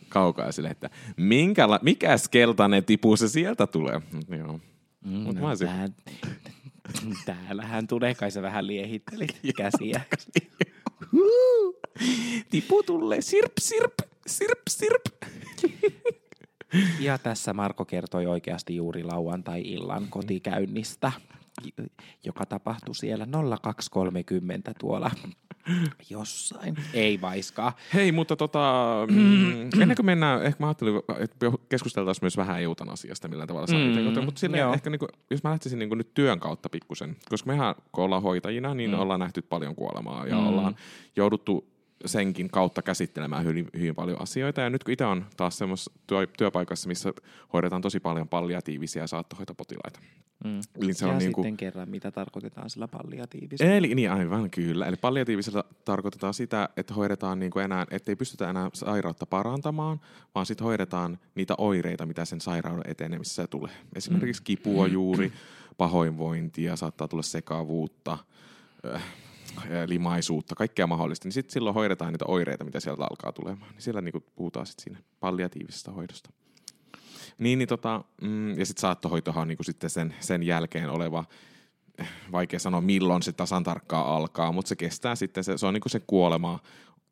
[0.09, 4.01] kaukaa sille, että minkäla, mikäs keltainen tipu se sieltä tulee.
[4.39, 4.61] Joo.
[5.05, 5.89] Mm, Mut no, mä olisin- tää,
[7.47, 10.01] täällähän tulee, kai sä vähän liehittelit käsiä.
[12.51, 13.95] Tipu tulee, sirp, sirp,
[14.27, 15.03] sirp, sirp.
[17.01, 21.13] Ja tässä Marko kertoi oikeasti juuri lauantai-illan kotikäynnistä,
[22.25, 23.27] joka tapahtui siellä
[23.63, 25.11] 0230 tuolla
[26.11, 26.77] jossain.
[26.95, 27.73] Ei vaiskaa.
[27.95, 33.29] Hei, mutta tota, mm, ennen kuin mennään, ehkä mä ajattelin, että keskusteltaisiin myös vähän eutanasiasta,
[33.29, 34.75] millä tavalla saa Mm, mutta silleen, joo.
[34.75, 38.05] ehkä niin kuin, jos mä lähtisin niin kuin nyt työn kautta pikkusen, koska mehän kun
[38.05, 38.99] ollaan hoitajina, niin mm.
[38.99, 40.47] ollaan nähty paljon kuolemaa ja mm.
[40.47, 40.77] ollaan
[41.17, 44.61] jouduttu senkin kautta käsittelemään hyvin, hyvin paljon asioita.
[44.61, 47.13] Ja nyt kun itse on taas semmoisessa työ, työpaikassa, missä
[47.53, 50.01] hoidetaan tosi paljon palliatiivisia ja saattohoitopotilaita.
[50.45, 50.61] Mm.
[50.83, 53.73] Eli se ja on sitten niin kuin, kerran, mitä tarkoitetaan sillä palliatiivisella.
[53.73, 54.87] Eli niin aivan kyllä.
[54.87, 60.01] Eli palliatiivisella tarkoitetaan sitä, että hoidetaan niin kuin enää, ettei pystytä enää sairautta parantamaan,
[60.35, 63.73] vaan sitten hoidetaan niitä oireita, mitä sen sairauden etenemisessä tulee.
[63.95, 65.33] Esimerkiksi kipua juuri,
[65.77, 68.19] pahoinvointia, saattaa tulla sekavuutta,
[68.95, 69.03] äh,
[69.87, 71.27] limaisuutta, kaikkea mahdollista.
[71.27, 73.73] Niin sitten silloin hoidetaan niitä oireita, mitä sieltä alkaa tulemaan.
[73.73, 76.31] Niin siellä niin kuin puhutaan sitten siinä palliatiivisesta hoidosta.
[77.39, 81.25] Niin, niin tota, mm, ja sitten saattohoitohan on niinku sitten sen, sen jälkeen oleva,
[81.99, 85.75] eh, vaikea sanoa milloin se tasan tarkkaan alkaa, mutta se kestää sitten, se, se on
[85.75, 86.59] niinku se kuolema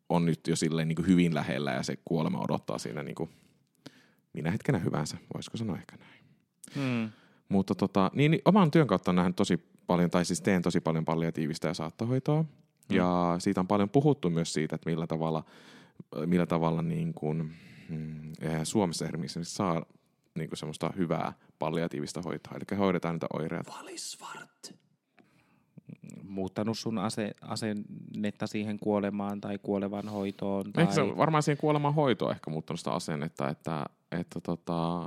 [0.08, 3.28] on nyt jo silleen niinku hyvin lähellä ja se kuolema odottaa siinä niinku
[4.32, 6.24] minä hetkenä hyvänsä, voisiko sanoa ehkä näin.
[6.76, 7.12] Mm.
[7.48, 10.80] Mutta tota, niin, niin oman työn kautta on nähnyt tosi paljon, tai siis teen tosi
[10.80, 12.42] paljon palliatiivista ja saattohoitoa.
[12.42, 12.96] Mm.
[12.96, 15.44] Ja siitä on paljon puhuttu myös siitä, että millä tavalla,
[16.26, 17.54] millä tavalla niin kuin,
[17.88, 19.86] mm, eh, Suomessa esimerkiksi saa
[20.34, 22.52] niin kuin semmoista hyvää palliatiivista hoitoa.
[22.56, 23.72] Eli hoidetaan niitä oireita.
[23.78, 24.74] Valisvart.
[26.22, 30.72] Muuttanut sun ase, asennetta siihen kuolemaan tai kuolevan hoitoon.
[30.72, 30.82] Tai...
[30.82, 35.06] Ehkä se on varmaan siihen kuoleman hoitoon ehkä muuttanut sitä asennetta, että, että tota,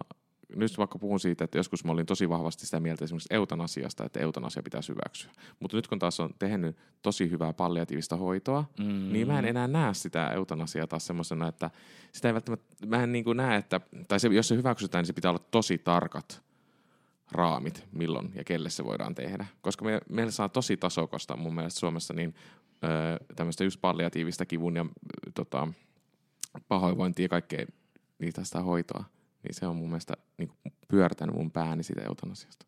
[0.55, 4.19] nyt vaikka puhun siitä, että joskus mä olin tosi vahvasti sitä mieltä esimerkiksi eutanasiasta, että
[4.19, 5.31] eutanasia pitäisi hyväksyä.
[5.59, 9.13] Mutta nyt kun taas on tehnyt tosi hyvää palliatiivista hoitoa, Mm.
[9.13, 11.71] niin mä en enää näe sitä eutanasiaa taas semmoisena, että
[12.11, 15.07] sitä ei välttämättä, mä en niin kuin näe, että, tai se, jos se hyväksytään, niin
[15.07, 16.41] se pitää olla tosi tarkat
[17.31, 19.45] raamit, milloin ja kelle se voidaan tehdä.
[19.61, 22.35] Koska me, meillä saa tosi tasokasta mun mielestä Suomessa niin
[22.83, 24.85] öö, tämmöistä just palliatiivista kivun ja
[25.33, 25.67] tota,
[26.67, 27.65] pahoinvointia ja kaikkea
[28.19, 29.03] niitä sitä hoitoa.
[29.43, 30.51] Niin se on mun mielestä niin
[30.87, 32.65] pyörtänyt mun pääni siitä eutanasiasta.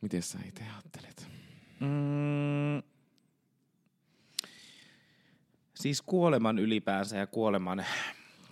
[0.00, 1.28] Miten sä itse ajattelet?
[1.80, 2.82] Mm.
[5.74, 7.84] Siis kuoleman ylipäänsä ja kuoleman,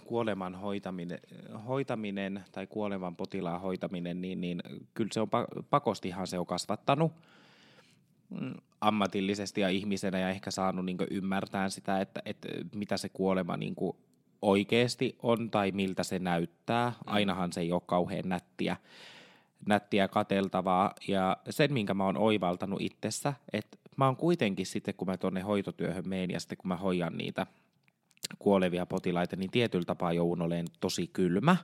[0.05, 1.19] kuoleman hoitaminen,
[1.67, 4.63] hoitaminen tai kuolevan potilaan hoitaminen, niin, niin
[4.95, 7.13] kyllä se on pa- pakostihan se on kasvattanut
[8.41, 13.57] mm, ammatillisesti ja ihmisenä ja ehkä saanut niin ymmärtää sitä, että, että mitä se kuolema
[13.57, 13.75] niin
[14.45, 16.93] oikeasti on tai miltä se näyttää.
[17.07, 18.77] Ainahan se ei ole kauhean nättiä,
[19.67, 25.09] nättiä kateltavaa ja sen, minkä mä oon oivaltanut itsessä, että mä oon kuitenkin sitten, kun
[25.09, 27.47] mä tonne hoitotyöhön menen ja sitten kun mä hoidan niitä
[28.39, 31.57] kuolevia potilaita, niin tietyllä tapaa joudun olemaan tosi kylmä.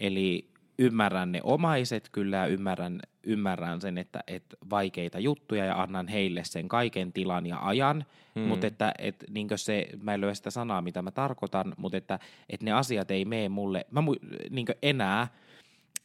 [0.00, 6.08] Eli ymmärrän ne omaiset kyllä ja ymmärrän, ymmärrän sen, että, että vaikeita juttuja ja annan
[6.08, 8.42] heille sen kaiken tilan ja ajan, mm.
[8.42, 12.18] mutta että, että niin se, mä en löydä sitä sanaa, mitä mä tarkoitan, mutta että,
[12.50, 14.14] että ne asiat ei mene mulle mä mu,
[14.50, 15.28] niin enää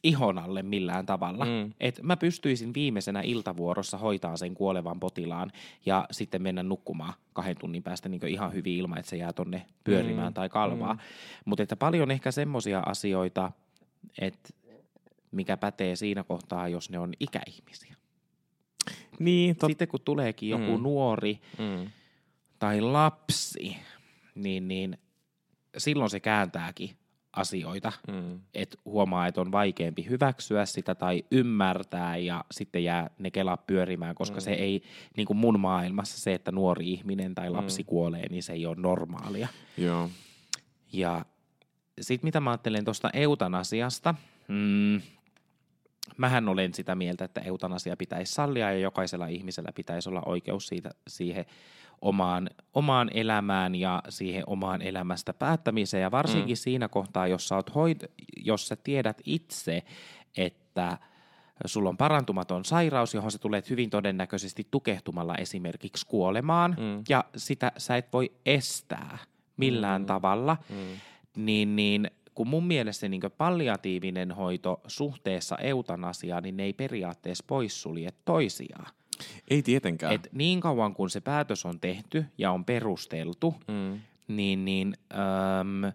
[0.04, 1.46] ihon alle millään tavalla.
[1.46, 1.74] Mm.
[1.80, 5.52] Et mä pystyisin viimeisenä iltavuorossa hoitaa sen kuolevan potilaan
[5.86, 9.66] ja sitten mennä nukkumaan kahden tunnin päästä niin ihan hyvin ilman, että se jää tonne
[9.84, 10.34] pyörimään mm.
[10.34, 10.94] tai kalvaa.
[10.94, 11.00] Mm.
[11.46, 13.52] Mutta että paljon ehkä semmoisia asioita,
[14.22, 14.50] että
[15.32, 17.96] mikä pätee siinä kohtaa, jos ne on ikäihmisiä.
[19.20, 19.70] Niin, tot...
[19.70, 20.84] Sitten kun tuleekin joku Mm.
[20.84, 21.92] nuori mm.
[22.60, 23.78] tai lapsi,
[24.36, 24.98] niin, niin
[25.78, 26.90] silloin se kääntääkin
[27.34, 28.40] asioita, Mm.
[28.54, 34.16] että huomaa, että on vaikeampi hyväksyä sitä tai ymmärtää ja sitten jää ne kelat pyörimään,
[34.16, 34.42] koska mm.
[34.42, 34.84] se ei,
[35.18, 37.86] niin kuin mun maailmassa se, että nuori ihminen tai lapsi mm.
[37.86, 39.48] kuolee, niin se ei ole normaalia.
[39.78, 40.10] Joo.
[40.94, 41.26] Ja
[42.02, 44.16] sitten mitä mä ajattelen tuosta eutanasiasta,
[44.48, 45.02] mm,
[46.18, 50.90] mähän olen sitä mieltä, että eutanasia pitäisi sallia ja jokaisella ihmisellä pitäisi olla oikeus siitä,
[51.08, 51.46] siihen
[52.02, 56.02] omaan, omaan elämään ja siihen omaan elämästä päättämiseen.
[56.02, 56.60] Ja varsinkin mm.
[56.60, 58.04] siinä kohtaa, jos sä, oot hoit,
[58.46, 59.84] jos sä tiedät itse,
[60.38, 60.98] että
[61.66, 67.04] sulla on parantumaton sairaus, johon sä tulet hyvin todennäköisesti tukehtumalla esimerkiksi kuolemaan, mm.
[67.10, 69.18] ja sitä sä et voi estää
[69.58, 70.06] millään mm.
[70.06, 70.76] tavalla, mm.
[71.36, 78.10] niin, niin kun mun mielestä niin palliatiivinen hoito suhteessa eutanasiaan, niin ne ei periaatteessa poissulje
[78.26, 78.94] toisiaan.
[79.50, 80.14] Ei tietenkään.
[80.14, 84.00] Et niin kauan kun se päätös on tehty ja on perusteltu, mm.
[84.28, 85.92] niin, niin äm,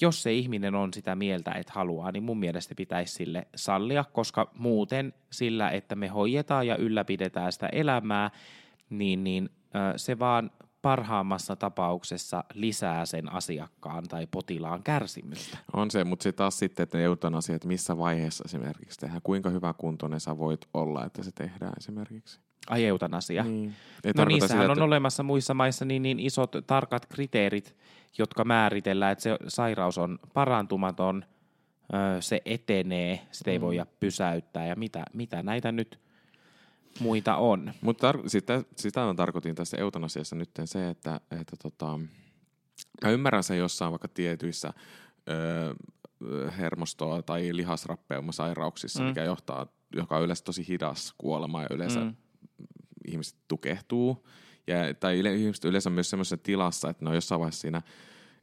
[0.00, 4.50] jos se ihminen on sitä mieltä, että haluaa, niin mun mielestä pitäisi sille sallia, koska
[4.58, 8.30] muuten sillä, että me hoidetaan ja ylläpidetään sitä elämää,
[8.90, 10.50] niin, niin äh, se vaan
[10.82, 15.58] parhaimmassa tapauksessa lisää sen asiakkaan tai potilaan kärsimystä.
[15.72, 19.74] On se, mutta se taas sitten, että ne eutanasiat, missä vaiheessa esimerkiksi tehdään, kuinka hyvä
[19.78, 22.40] kuntoinen sä voit olla, että se tehdään esimerkiksi.
[22.70, 23.42] Ai eutanasia.
[23.44, 23.74] Niin.
[24.04, 24.84] Ei no niissähän sitä, on että...
[24.84, 27.76] olemassa muissa maissa niin, niin isot tarkat kriteerit,
[28.18, 31.24] jotka määritellään, että se sairaus on parantumaton,
[32.20, 33.62] se etenee, sitä ei mm.
[33.62, 36.00] voida pysäyttää ja mitä, mitä näitä nyt
[37.00, 37.72] muita on.
[37.80, 42.00] Mutta tar- sitä, sitä mä tarkoitin tässä eutanasiassa nyt se, että, että tota,
[43.04, 44.72] mä ymmärrän sen jossain vaikka tietyissä
[45.28, 45.74] öö,
[46.58, 49.08] hermostoa tai lihasrappeumasairauksissa, mm.
[49.08, 52.14] mikä johtaa, joka on yleensä tosi hidas kuolema ja yleensä mm.
[53.06, 54.26] ihmiset tukehtuu.
[54.66, 57.82] Ja, tai ihmiset yleensä myös semmoisessa tilassa, että ne on jossain vaiheessa siinä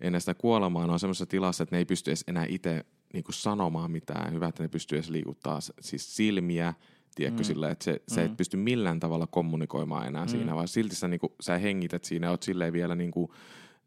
[0.01, 3.23] ennen sitä kuolemaa, ne on semmoisessa tilassa, että ne ei pysty edes enää itse niin
[3.29, 4.33] sanomaan mitään.
[4.33, 6.73] Hyvä, että ne pystyy edes liikuttaa siis silmiä,
[7.19, 7.45] tiedätkö, mm.
[7.45, 8.15] sillä, että se, mm.
[8.15, 8.37] sä et mm.
[8.37, 10.29] pysty millään tavalla kommunikoimaan enää mm.
[10.29, 13.31] siinä, vaan silti sä, niin kuin, sä hengität siinä, oot silleen vielä, niin kuin,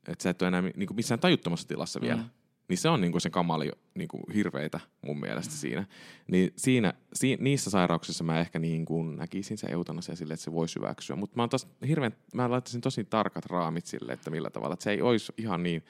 [0.09, 2.07] että sä et ole enää niin kuin missään tajuttomassa tilassa mm.
[2.07, 2.25] vielä.
[2.68, 5.59] Niin se on niin kuin se kamali niin kuin hirveitä mun mielestä mm.
[5.59, 5.85] siinä.
[6.31, 10.53] Niin siinä, si, niissä sairauksissa mä ehkä niin kuin näkisin se eutanasia sille, että se
[10.53, 11.16] voisi hyväksyä.
[11.16, 11.49] Mutta mä,
[11.88, 14.73] hirveän, mä laittaisin tosi tarkat raamit sille, että millä tavalla.
[14.73, 15.85] Että se ei olisi ihan niin,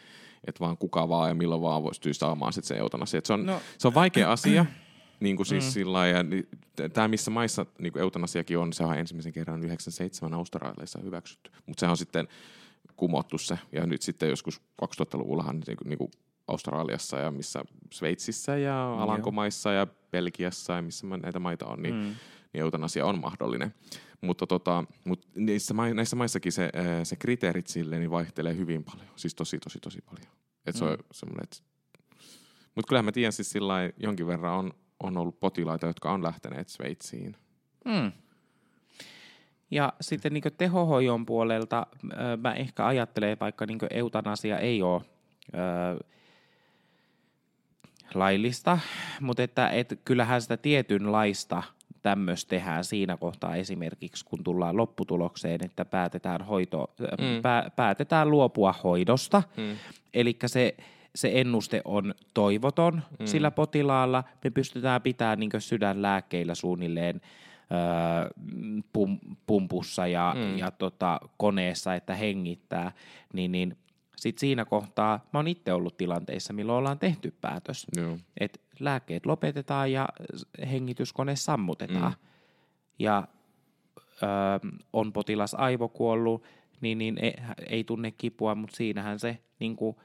[0.47, 3.19] että vaan kuka vaan ja milloin vaan pystyy saamaan sit se eutanasia.
[3.19, 3.61] Että se, on, no.
[3.79, 4.67] se on vaikea asia.
[5.23, 5.71] Niin kuin siis mm.
[5.71, 6.25] sillä ja
[6.93, 11.51] tämä missä maissa niin kuin eutanasiakin on, se on ensimmäisen kerran 97 Australiassa hyväksytty.
[11.67, 12.29] Mutta se on sitten
[12.97, 13.59] kumottu se.
[13.73, 16.11] Ja nyt sitten joskus 2000-luvullahan niin kuin, niin kuin
[16.49, 22.01] Australiassa ja missä Sveitsissä ja Alankomaissa ja Belgiassa ja missä näitä maita on, niin, mm.
[22.01, 23.75] niin eutanasia on mahdollinen.
[24.21, 26.71] Mutta tota, mut niissä, näissä maissakin se,
[27.03, 29.09] se kriteerit sille niin vaihtelee hyvin paljon.
[29.17, 30.33] Siis tosi, tosi, tosi paljon.
[30.67, 30.91] Et se mm.
[30.91, 31.63] on semmoinen, et...
[32.75, 36.69] Mutta kyllä mä tiedän siis sillä jonkin verran on, on ollut potilaita, jotka on lähteneet
[36.69, 37.37] Sveitsiin.
[37.85, 38.13] Mm.
[39.71, 41.87] Ja sitten niin tehohoidon puolelta
[42.43, 45.03] mä ehkä ajattelen, vaikka niin eutanasia ei ole
[48.15, 48.79] laillista,
[49.21, 51.63] mutta että, et kyllähän sitä tietynlaista
[52.03, 57.43] tämmöistä tehdään siinä kohtaa esimerkiksi, kun tullaan lopputulokseen, että päätetään, hoito, mm.
[57.43, 59.43] pää, päätetään luopua hoidosta.
[59.57, 59.77] Mm.
[60.15, 60.77] Eli se,
[61.15, 63.27] se ennuste on toivoton mm.
[63.27, 64.25] sillä potilaalla.
[64.45, 67.21] Me pystytään pitämään niin sydänlääkkeillä suunnilleen
[67.73, 68.31] öö,
[68.93, 70.59] pum, pumpussa ja, mm.
[70.59, 72.93] ja tota, koneessa, että hengittää,
[73.33, 73.77] niin, niin
[74.17, 77.87] sitten siinä kohtaa mä oon itse ollut tilanteissa, milloin ollaan tehty päätös,
[78.41, 80.09] että lääkkeet lopetetaan ja
[80.71, 82.13] hengityskone sammutetaan.
[82.13, 82.29] Mm.
[82.99, 83.29] Ja
[84.23, 84.27] ö,
[84.93, 86.45] on potilas aivokuollut,
[86.81, 87.35] niin, niin ei,
[87.71, 89.97] ei tunne kipua, mutta siinähän se niin kuin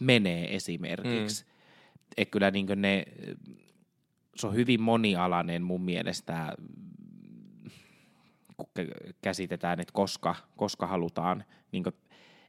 [0.00, 1.44] menee esimerkiksi.
[1.44, 1.50] Mm.
[2.16, 3.04] Että kyllä niin ne,
[4.36, 6.52] se on hyvin monialainen mun mielestä,
[8.56, 8.68] kun
[9.22, 11.84] käsitetään, että koska, koska halutaan niin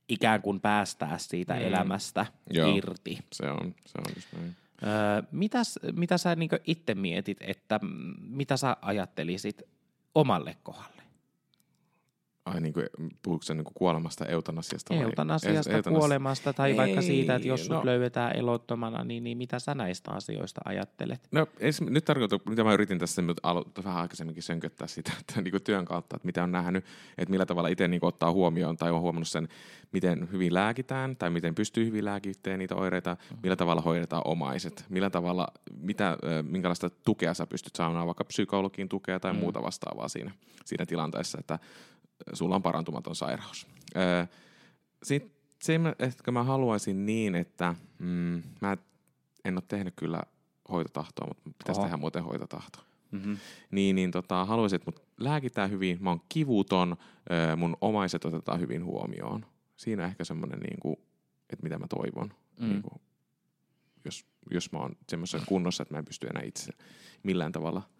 [0.09, 1.61] ikään kuin päästää siitä mm.
[1.61, 3.17] elämästä Joo, irti.
[3.33, 4.55] Se on, se on just näin.
[4.83, 7.79] Öö, mitäs, mitä sä niin itse mietit, että
[8.19, 9.61] mitä sä ajattelisit
[10.15, 10.96] omalle kohdalle?
[12.53, 12.85] Ai niin kuin,
[13.21, 14.93] puhuuko se niin kuin kuolemasta eutanasiasta?
[14.93, 15.03] Vai?
[15.03, 15.99] Eutanasiasta, Eutanas...
[15.99, 17.85] kuolemasta tai Ei, vaikka siitä, että jos no.
[17.85, 21.27] löydetään elottomana, niin, niin mitä sä näistä asioista ajattelet?
[21.31, 21.47] No
[21.89, 25.63] nyt tarkoitan, mitä mä yritin tässä nyt alo- vähän aikaisemminkin sönköttää sitä että niin kuin
[25.63, 26.85] työn kautta, että mitä on nähnyt,
[27.17, 29.47] että millä tavalla itse niin ottaa huomioon tai on huomannut sen,
[29.91, 33.37] miten hyvin lääkitään tai miten pystyy hyvin lääkittämään niitä oireita, mm.
[33.43, 35.47] millä tavalla hoidetaan omaiset, millä tavalla,
[35.79, 39.39] mitä, minkälaista tukea sä pystyt saamaan, vaikka psykologin tukea tai mm.
[39.39, 40.31] muuta vastaavaa siinä,
[40.65, 41.59] siinä tilanteessa, että
[42.33, 43.67] sulla on parantumaton sairaus.
[45.03, 48.77] Sitten se, että mä haluaisin niin, että mm, mä
[49.45, 50.21] en ole tehnyt kyllä
[50.71, 51.87] hoitotahtoa, mutta pitäisi Oho.
[51.87, 52.79] tehdä muuten hoitotahto.
[53.11, 53.37] Mm-hmm.
[53.71, 56.97] Niin, niin tota, haluaisin, että mut lääkitään hyvin, mä oon kivuton,
[57.57, 59.45] mun omaiset otetaan hyvin huomioon.
[59.77, 60.95] Siinä ehkä semmoinen, niin kuin,
[61.49, 62.33] että mitä mä toivon.
[62.59, 62.69] Mm.
[62.69, 63.01] Niin kuin,
[64.05, 66.71] jos, jos mä oon semmoisessa kunnossa, että mä en pysty enää itse
[67.23, 67.81] millään tavalla–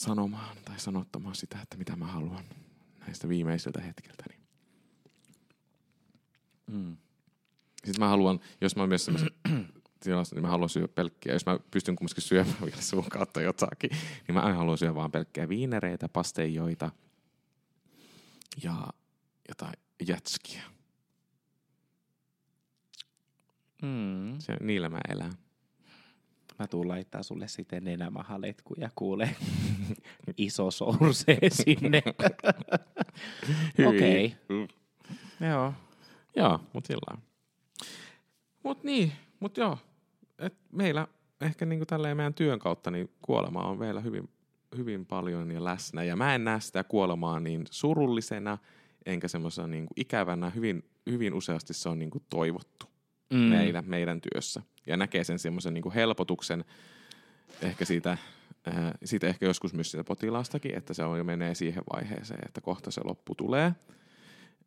[0.00, 2.44] sanomaan tai sanottamaan sitä, että mitä mä haluan
[3.00, 4.40] näistä viimeisiltä hetkiltäni.
[6.66, 6.96] Mm.
[7.84, 9.10] Sitten mä haluan, jos mä oon myös
[10.04, 11.32] tilassa, niin mä haluan syödä pelkkiä.
[11.32, 13.90] Jos mä pystyn kumminkin syömään vielä suun kautta jotakin,
[14.28, 16.90] niin mä haluan syödä vaan pelkkiä viinereitä, pasteijoita
[18.62, 18.86] ja
[19.48, 19.74] jotain
[20.08, 20.62] jätskiä.
[23.82, 24.38] Mm.
[24.38, 25.32] Se, niillä mä elän.
[26.58, 29.36] Mä tuun laittaa sulle sitten nenämahaletkuja, kuule.
[30.36, 32.02] Iso sorsee sinne.
[33.88, 34.36] Okei.
[34.48, 34.68] Mm.
[35.48, 35.74] Joo.
[36.36, 37.18] Joo, mut sillä.
[38.62, 39.78] Mut niin, mut joo.
[40.38, 41.08] Et meillä
[41.40, 44.28] ehkä niinku tälleen meidän työn kautta niin kuolema on vielä hyvin,
[44.76, 46.04] hyvin paljon ja läsnä.
[46.04, 48.58] Ja mä en näe sitä kuolemaa niin surullisena,
[49.06, 50.50] enkä semmoisena niinku ikävänä.
[50.50, 52.86] Hyvin, hyvin useasti se on niinku toivottu
[53.30, 53.38] mm.
[53.38, 54.62] meidän, meidän työssä.
[54.86, 56.64] Ja näkee sen semmoisen niinku helpotuksen
[57.62, 58.18] ehkä siitä,
[58.68, 62.60] äh, siitä ehkä joskus myös siitä potilaastakin, että se on jo menee siihen vaiheeseen, että
[62.60, 63.72] kohta se loppu tulee.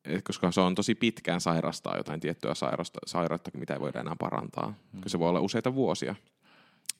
[0.05, 4.15] Et koska se on tosi pitkään sairastaa jotain tiettyä sairasta, sairautta, mitä ei voida enää
[4.19, 4.73] parantaa.
[4.93, 5.01] Mm.
[5.07, 6.15] Se voi olla useita vuosia.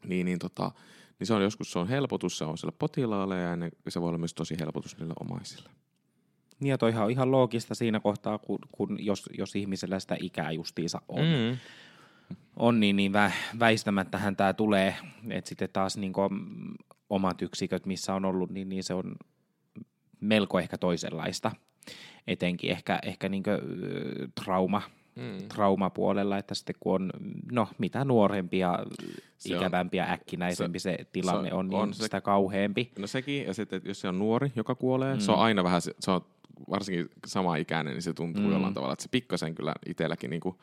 [0.08, 0.72] Niin, niin, tota,
[1.20, 4.08] niin se on joskus se on helpotus, se on sille potilaalle ja ennen, se voi
[4.10, 5.70] olla myös tosi helpotus niille omaisille.
[6.60, 10.52] Niin ja toihan on ihan loogista siinä kohtaa, kun, kun jos, jos ihmisellä sitä ikää
[10.52, 11.26] justiinsa on.
[11.26, 11.58] Mm.
[12.56, 14.96] On, niin, niin vä, väistämättähän tämä tulee.
[15.30, 16.14] Että sitten taas niin
[17.10, 19.16] omat yksiköt, missä on ollut, niin, niin se on
[20.22, 21.52] melko ehkä toisenlaista.
[22.28, 23.44] Etenkin ehkä, ehkä niin
[24.44, 24.82] trauma,
[25.16, 25.48] mm.
[25.48, 27.12] traumapuolella, että sitten kun on
[27.52, 28.80] no, mitä nuorempi ja
[29.38, 32.92] se ikävämpi ja äkkinäisempi se, se tilanne se on, on, niin on se, sitä kauheampi.
[33.00, 35.20] No sekin, ja sitten, että jos se on nuori, joka kuolee, mm.
[35.20, 36.22] se on aina vähän, se on
[36.70, 38.52] varsinkin sama ikäinen, niin se tuntuu mm.
[38.52, 40.56] jollain tavalla, että se pikkasen kyllä itselläkin niin kuin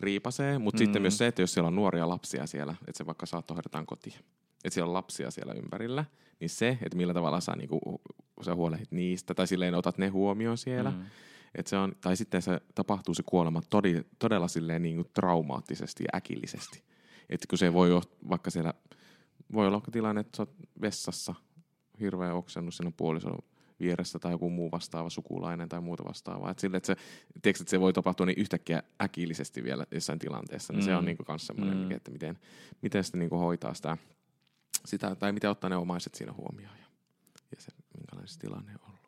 [0.00, 0.84] riipasee, mutta mm.
[0.84, 4.16] sitten myös se, että jos siellä on nuoria lapsia siellä, että se vaikka saattohoidetaan kotiin,
[4.64, 6.04] että siellä on lapsia siellä ympärillä,
[6.40, 8.00] niin se, että millä tavalla sä, niinku,
[8.42, 11.04] sä huolehdit niistä, tai silleen otat ne huomioon siellä, mm.
[11.54, 16.16] että se on, tai sitten se tapahtuu se kuolema todi, todella silleen niinku traumaattisesti ja
[16.16, 16.82] äkillisesti.
[17.30, 18.74] Että kun se voi olla, vaikka siellä,
[19.52, 21.34] voi olla tilanne, että sä oot vessassa,
[22.00, 23.38] hirveä oksennut, siinä on puoliso
[23.80, 26.50] vieressä tai joku muu vastaava sukulainen tai muuta vastaavaa.
[26.50, 26.94] Et sille, että se,
[27.42, 30.84] tiedätkö, että se voi tapahtua niin yhtäkkiä äkillisesti vielä jossain tilanteessa, niin mm.
[30.84, 31.06] se on mm.
[31.06, 31.90] niin myös semmoinen, mm.
[31.90, 32.38] että miten,
[32.82, 33.96] miten sitten niin hoitaa sitä,
[34.84, 36.86] sitä, tai miten ottaa ne omaiset siinä huomioon ja,
[37.50, 38.98] ja se, minkälainen se tilanne on ollut.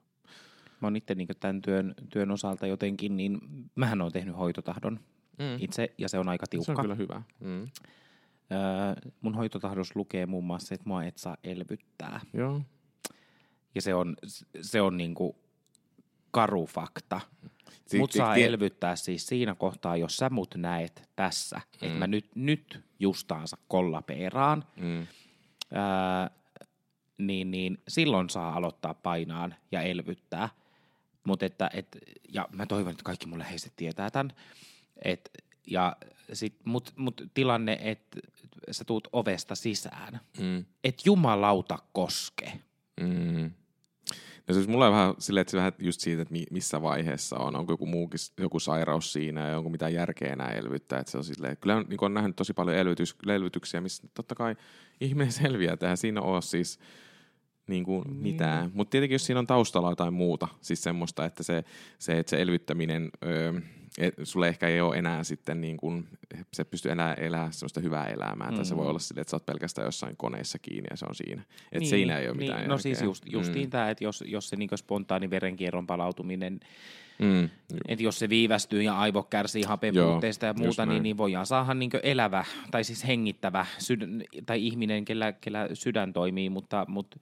[0.80, 3.38] Mä oon itse niin tämän työn, työn osalta jotenkin, niin
[3.74, 5.00] mähän oon tehnyt hoitotahdon
[5.38, 5.56] mm.
[5.58, 6.64] itse, ja se on aika tiukka.
[6.64, 7.22] Se on kyllä hyvä.
[7.40, 7.62] Mm.
[7.62, 12.20] Öö, mun hoitotahdos lukee muun muassa, että mua et saa elvyttää.
[12.32, 12.62] Joo.
[13.74, 14.16] Ja se on,
[14.60, 15.36] se on niinku
[16.30, 17.20] karu fakta.
[17.86, 21.86] Si- mut saa elvyttää siis siinä kohtaa, jos sä mut näet tässä, mm.
[21.86, 25.06] että mä nyt, nyt justaansa kollapeeraan, mm.
[25.72, 26.30] ää,
[27.18, 30.48] niin, niin silloin saa aloittaa painaan ja elvyttää.
[31.24, 31.98] Mut että, et,
[32.32, 34.32] ja mä toivon, että kaikki mun läheiset tietää tämän.
[35.04, 35.30] Et,
[35.66, 35.96] ja
[36.32, 38.20] sit, mut, mut tilanne, että
[38.70, 40.64] sä tuut ovesta sisään, mm.
[40.84, 42.60] että jumalauta koske.
[43.00, 43.50] Mm.
[44.50, 47.56] No siis mulla on vähän silleen, että se vähän just siitä, että missä vaiheessa on,
[47.56, 50.98] onko joku muukin, joku sairaus siinä ja onko mitään järkeä enää elvyttää.
[50.98, 54.34] Että se on silleen, kyllä on, niin on nähnyt tosi paljon elvytys, elvytyksiä, missä totta
[54.34, 54.56] kai
[55.00, 56.78] ihminen selviää, että siinä ole siis
[57.66, 58.16] niin kuin niin.
[58.16, 58.70] mitään.
[58.74, 61.64] Mutta tietenkin jos siinä on taustalla jotain muuta, siis semmoista, että se,
[61.98, 63.10] se, että se elvyttäminen...
[63.24, 63.52] Öö,
[64.00, 66.08] et, sulle ehkä ei ole enää sitten niin kuin,
[66.52, 68.56] se pystyy enää elämään sellaista hyvää elämää, mm.
[68.56, 68.90] tai se voi mm.
[68.90, 71.42] olla silleen, että sä oot pelkästään jossain koneessa kiinni ja se on siinä.
[71.42, 73.70] Että niin, siinä ei ole niin, mitään No siis just, justiin mm.
[73.70, 76.60] tämä, että jos, jos se niin spontaani verenkierron palautuminen,
[77.18, 77.48] mm,
[77.88, 81.74] että jos se viivästyy ja aivo kärsii hapen puutteesta ja muuta, niin, niin voidaan saada
[81.74, 87.16] niin elävä tai siis hengittävä sydän, tai ihminen, kellä, kellä sydän toimii, mutta, mutta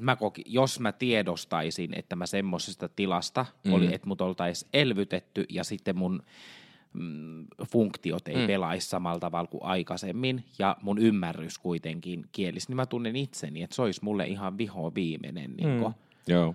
[0.00, 3.72] mä koki, jos mä tiedostaisin, että mä semmoisesta tilasta mm.
[3.72, 6.22] oli, että mut oltaisiin elvytetty ja sitten mun
[6.92, 8.46] mm, funktiot ei mm.
[8.46, 13.76] pelaisi samalla tavalla kuin aikaisemmin ja mun ymmärrys kuitenkin kielisi, niin mä tunnen itseni, että
[13.76, 15.54] se olisi mulle ihan viho viimeinen.
[15.56, 15.92] Niin mm.
[16.26, 16.54] Joo.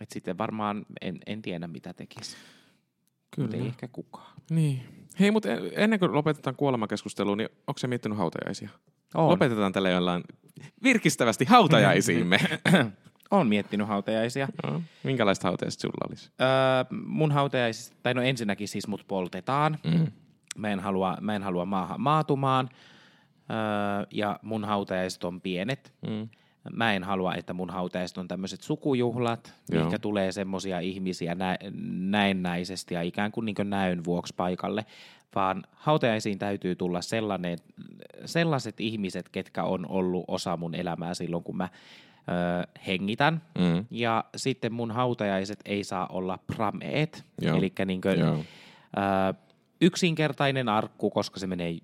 [0.00, 2.36] Et sitten varmaan en, en tiedä, mitä tekisi.
[3.30, 3.46] Kyllä.
[3.46, 4.32] Mutta ei ehkä kukaan.
[4.50, 4.82] Niin.
[5.20, 8.68] Hei, mutta ennen kuin lopetetaan kuolemakeskustelua, niin onko se miettinyt hautajaisia?
[9.14, 9.28] On.
[9.28, 10.22] Lopetetaan tälle jollain
[10.82, 12.38] virkistävästi hautajaisiimme.
[13.30, 14.48] Olen miettinyt hautajaisia.
[14.64, 16.30] No, minkälaiset hautajaiset sulla olisi?
[16.40, 19.78] Öö, mun hautajaisista, tai no ensinnäkin siis mut poltetaan.
[19.84, 20.06] Mm.
[20.56, 22.68] Mä, en halua, mä en halua maahan maatumaan.
[23.50, 25.92] Öö, ja mun hautajaiset on pienet.
[26.08, 26.28] Mm.
[26.72, 31.58] Mä en halua, että mun hautajaiset on tämmöiset sukujuhlat, mikä tulee semmoisia ihmisiä nä-
[32.10, 34.86] näennäisesti ja ikään kuin, niin kuin näön vuoksi paikalle,
[35.34, 37.58] vaan hautajaisiin täytyy tulla sellainen,
[38.24, 41.68] sellaiset ihmiset, ketkä on ollut osa mun elämää silloin, kun mä
[42.28, 43.42] ö, hengitän.
[43.58, 43.84] Mm.
[43.90, 47.24] Ja sitten mun hautajaiset ei saa olla prameet,
[47.56, 48.00] eli niin
[49.80, 51.74] yksinkertainen arkku, koska se menee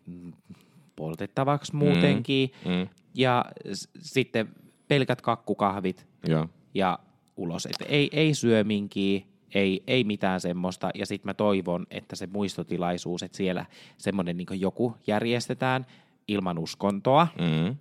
[0.97, 2.51] poltettavaksi muutenkin.
[2.65, 2.73] Mm.
[2.73, 2.89] Mm.
[3.15, 4.49] Ja s- sitten
[4.89, 6.99] pelkät kakkukahvit ja, ja
[7.37, 7.67] ulos.
[7.67, 9.21] Et ei, ei syöminkiä,
[9.55, 10.91] Ei, ei mitään semmoista.
[10.95, 13.67] Ja sitten mä toivon, että se muistotilaisuus, että siellä
[13.97, 15.87] semmoinen niin joku järjestetään
[16.29, 17.27] ilman uskontoa.
[17.39, 17.77] Mm.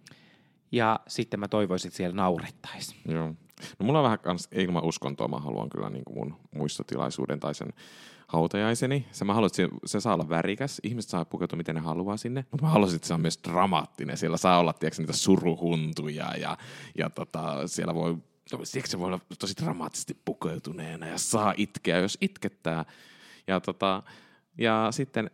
[0.72, 3.02] Ja sitten mä toivoisin, että siellä naurettaisiin.
[3.08, 3.28] Joo.
[3.80, 7.56] No mulla on vähän kans ilman uskontoa, mä haluan kyllä niin kuin mun muistotilaisuuden tai
[7.56, 7.74] sen
[8.28, 9.08] hautajaiseni.
[9.12, 10.82] Se, mä että se, saa olla värikäs.
[10.84, 12.46] Ihmiset saa pukeutua miten ne haluaa sinne.
[12.52, 14.18] Mutta mä haluaisin, että se on myös dramaattinen.
[14.18, 16.58] Siellä saa olla, tiedätkö, niitä suruhuntuja ja,
[16.98, 18.18] ja tota, siellä voi,
[18.64, 22.86] siksi se voi olla tosi dramaattisesti pukeutuneena ja saa itkeä, jos itkettää.
[23.48, 24.04] Ja, tota,
[24.58, 25.32] ja sitten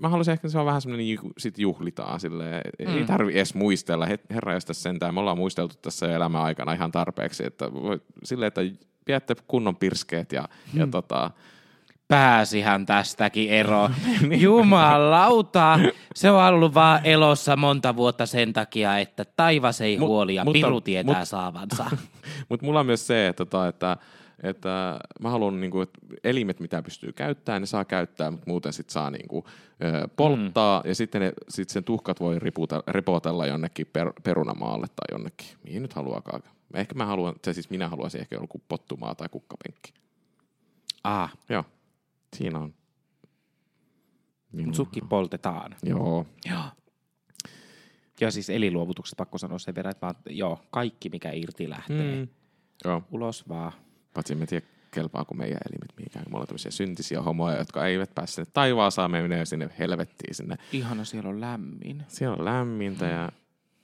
[0.00, 2.62] mä haluaisin ehkä, että se on vähän semmoinen, niin sit juhlitaan silleen.
[2.78, 2.96] Mm.
[2.96, 4.08] Ei tarvi edes muistella.
[4.30, 5.14] Herra josta sentään.
[5.14, 7.46] Me ollaan muisteltu tässä elämän aikana ihan tarpeeksi.
[7.46, 8.60] Että voi, silleen, että
[9.04, 10.80] pidätte kunnon pirskeet ja, mm.
[10.80, 11.30] ja tota,
[12.08, 13.90] Pääsihän tästäkin ero.
[14.44, 15.78] Jumalauta,
[16.14, 20.44] se on ollut vaan elossa monta vuotta sen takia, että taivas ei mut, huoli ja
[20.44, 21.84] mutta, piru tietää mut, saavansa.
[22.48, 23.96] Mutta mulla on myös se, että, tota, että
[24.42, 28.72] että mä haluan, niin kuin, että elimet, mitä pystyy käyttämään, ne saa käyttää, mutta muuten
[28.72, 29.44] sit saa niin kuin,
[30.16, 30.88] polttaa, mm.
[30.88, 35.82] ja sitten ne, sit sen tuhkat voi riputa, ripotella jonnekin per, perunamaalle tai jonnekin, mihin
[35.82, 36.42] nyt haluakaan.
[36.74, 39.94] Ehkä mä haluan, se siis minä haluaisin ehkä joku pottumaa tai kukkapenkki.
[41.04, 41.36] Ah.
[41.48, 41.64] Joo,
[42.36, 42.74] siinä on.
[44.52, 44.74] Minun...
[44.74, 45.76] Sukki poltetaan.
[45.82, 46.26] Joo.
[46.50, 46.64] Joo.
[48.20, 52.16] Ja siis eliluovutuksesta pakko sanoa sen verran, että mä, joo, kaikki mikä irti lähtee.
[52.16, 52.28] Mm.
[52.84, 53.02] Joo.
[53.10, 53.72] Ulos vaan.
[54.14, 56.24] Paitsi en tiedä, kelpaako meidän elimet mihinkään.
[56.28, 60.56] Me ollaan tämmöisiä syntisiä homoja, jotka eivät pääse sinne taivaasaan, me menee sinne helvettiin sinne.
[60.72, 62.02] Ihana, siellä on lämmin.
[62.08, 63.32] Siellä on lämmintä ja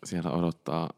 [0.05, 0.91] siellä odottaa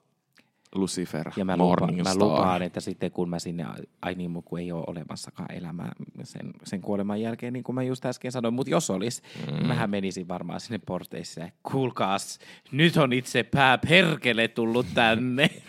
[0.75, 3.67] Lucifer, ja mä, lupa, mä lupaan, että sitten kun mä sinne,
[4.03, 5.93] ai niin, kun ei ole olemassakaan elämää
[6.23, 9.55] sen, sen kuoleman jälkeen, niin kuin mä just äsken sanoin, mutta jos olisi, mm.
[9.55, 12.39] niin mähän menisin varmaan sinne porteissa ja kuulkaas,
[12.73, 15.51] nyt on itse pää perkele tullut tänne.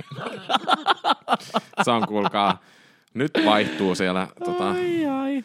[1.84, 2.62] Se on kuulkaa
[3.14, 4.28] nyt vaihtuu siellä.
[4.46, 4.72] Tota...
[4.72, 5.44] Ai, ai.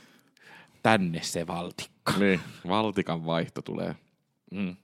[0.83, 2.13] Tänne se valtikka.
[2.19, 3.97] Niin, valtikan vaihto tulee.
[4.51, 4.77] Mm.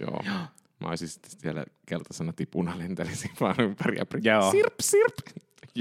[0.00, 0.22] Joo.
[0.80, 4.50] Mä olisin sitten siellä keltaisena tipuna lentelisin vaan ympäri ja Joo.
[4.50, 5.14] sirp, sirp.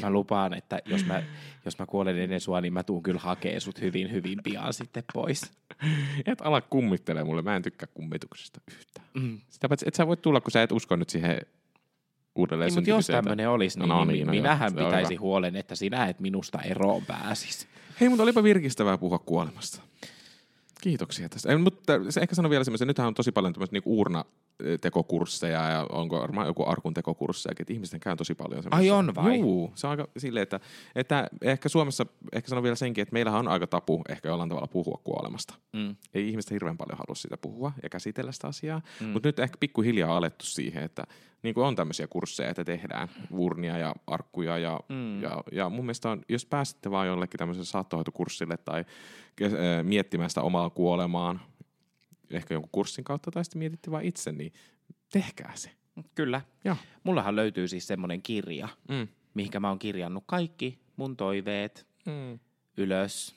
[0.02, 1.24] Mä lupaan, että jos mä,
[1.66, 5.04] jos mä kuolen ennen sua, niin mä tuun kyllä hakee sut hyvin, hyvin pian sitten
[5.14, 5.52] pois.
[6.26, 9.08] Et ala kummittelee mulle, mä en tykkää kummituksesta yhtään.
[9.14, 9.40] Mm.
[9.50, 11.42] Sitä paitsi, et sä voi tulla, kun sä et usko nyt siihen
[12.36, 15.56] uudelleen niin, mutta jos tämmöinen olisi, niin, no, niin, niin no, minähän joo, pitäisi huolen,
[15.56, 17.68] että sinä et minusta eroon pääsisi.
[18.02, 19.82] Hei, mutta olipa virkistävää puhua kuolemasta.
[20.82, 21.50] Kiitoksia tästä.
[21.50, 25.88] Ei, mutta se ehkä sano vielä semmoisen, nythän on tosi paljon tämmöistä niinku uurnatekokursseja ja
[25.90, 28.84] onko varmaan joku arkun tekokursseja, että ihmisten käy tosi paljon semmoista.
[28.84, 29.40] Ai on vai?
[29.40, 30.60] Juu, se on aika silleen, että,
[30.96, 34.68] että ehkä Suomessa, ehkä sano vielä senkin, että meillähän on aika tapu ehkä jollain tavalla
[34.68, 35.54] puhua kuolemasta.
[35.74, 35.96] Mm.
[36.14, 39.08] Ei ihmiset hirveän paljon halua sitä puhua ja käsitellä sitä asiaa, mm.
[39.08, 41.04] mutta nyt ehkä pikkuhiljaa alettu siihen, että
[41.44, 45.22] niin kuin on tämmöisiä kursseja, että tehdään urnia ja arkkuja ja, mm.
[45.22, 48.86] ja, ja mun mielestä on, jos pääsitte vaan jollekin tämmöiselle saattohoitokurssille tai
[49.42, 49.50] äh,
[49.84, 51.42] miettimään sitä omaa kuolemaan,
[52.30, 54.54] ehkä jonkun kurssin kautta tai sitten mietitte vaan itse, niin
[55.12, 55.72] tehkää se.
[56.16, 56.42] Kyllä.
[56.66, 56.76] Joo.
[57.04, 59.08] Mullahan löytyy siis semmoinen kirja, mm.
[59.34, 62.40] mihinkä mä oon kirjannut kaikki mun toiveet mm.
[62.78, 63.36] ylös.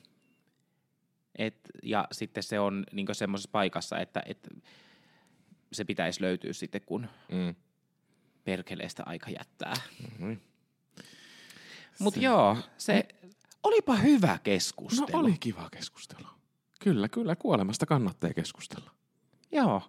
[1.38, 4.48] Et, ja sitten se on niin semmoisessa paikassa, että et,
[5.72, 7.55] se pitäisi löytyä sitten, kun mm
[8.45, 9.74] perkeleestä aika jättää.
[10.03, 10.36] Mm-hmm.
[11.99, 13.09] Mutta joo, se
[13.62, 15.07] olipa hyvä keskustelu.
[15.12, 16.26] No oli kiva keskustelu.
[16.80, 18.90] Kyllä, kyllä, kuolemasta kannattaa keskustella.
[19.53, 19.82] Joo.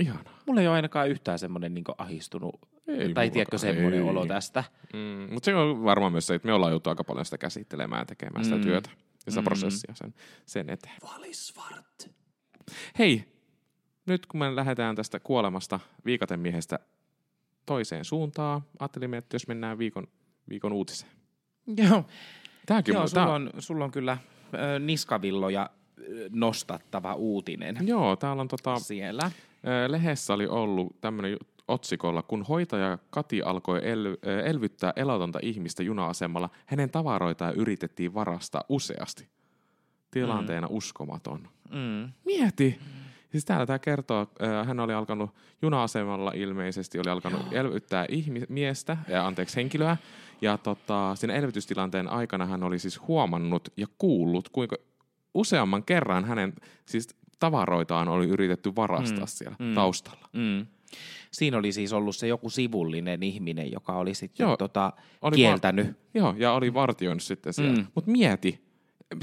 [0.00, 0.38] Ihanaa.
[0.46, 4.64] Mulla ei ole ainakaan yhtään semmoinen niin ahistunut, ei tai tiedätkö, semmoinen olo tästä.
[4.92, 8.00] Mm, mutta se on varmaan myös se, että me ollaan joutu aika paljon sitä käsittelemään
[8.00, 8.62] ja tekemään sitä mm.
[8.62, 8.90] työtä
[9.26, 9.44] ja sitä mm.
[9.44, 10.14] prosessia sen,
[10.46, 10.96] sen eteen.
[11.02, 12.10] Valisvart.
[12.98, 13.24] Hei,
[14.06, 16.78] nyt kun me lähdetään tästä kuolemasta viikatemiehestä
[17.66, 18.62] toiseen suuntaan.
[18.78, 20.06] Ajattelimme, että jos mennään viikon,
[20.48, 21.12] viikon uutiseen.
[21.76, 22.04] Joo.
[22.66, 24.20] Tämäkin Joo, sulla, on, sulla on kyllä äh,
[24.80, 25.70] niskavilloja
[26.30, 27.76] nostattava uutinen.
[27.80, 29.30] Joo, täällä on tota, siellä.
[29.88, 31.36] Lehdessä oli ollut tämmöinen
[31.68, 39.28] otsikolla, kun hoitaja Kati alkoi el- elvyttää elotonta ihmistä juna-asemalla, hänen tavaroitaan yritettiin varastaa useasti.
[40.10, 40.76] Tilanteena mm.
[40.76, 41.48] uskomaton.
[41.70, 42.12] Mm.
[42.24, 42.78] Mieti!
[42.80, 43.01] Mm
[43.32, 44.26] Siis täällä tämä kertoo,
[44.66, 45.30] hän oli alkanut
[45.62, 47.60] juna-asemalla ilmeisesti, oli alkanut Joo.
[47.60, 49.96] elvyttää ihmi- miestä, ja anteeksi henkilöä,
[50.40, 54.76] ja tota, siinä elvytystilanteen aikana hän oli siis huomannut ja kuullut, kuinka
[55.34, 56.52] useamman kerran hänen
[56.86, 57.08] siis
[57.38, 59.28] tavaroitaan oli yritetty varastaa mm.
[59.28, 59.74] siellä mm.
[59.74, 60.28] taustalla.
[60.32, 60.66] Mm.
[61.30, 65.86] Siinä oli siis ollut se joku sivullinen ihminen, joka oli sitten joo, tota, oli kieltänyt.
[65.86, 67.72] Va- joo, ja oli vartioinut sitten siellä.
[67.72, 67.86] Mm.
[67.94, 68.64] Mutta mieti,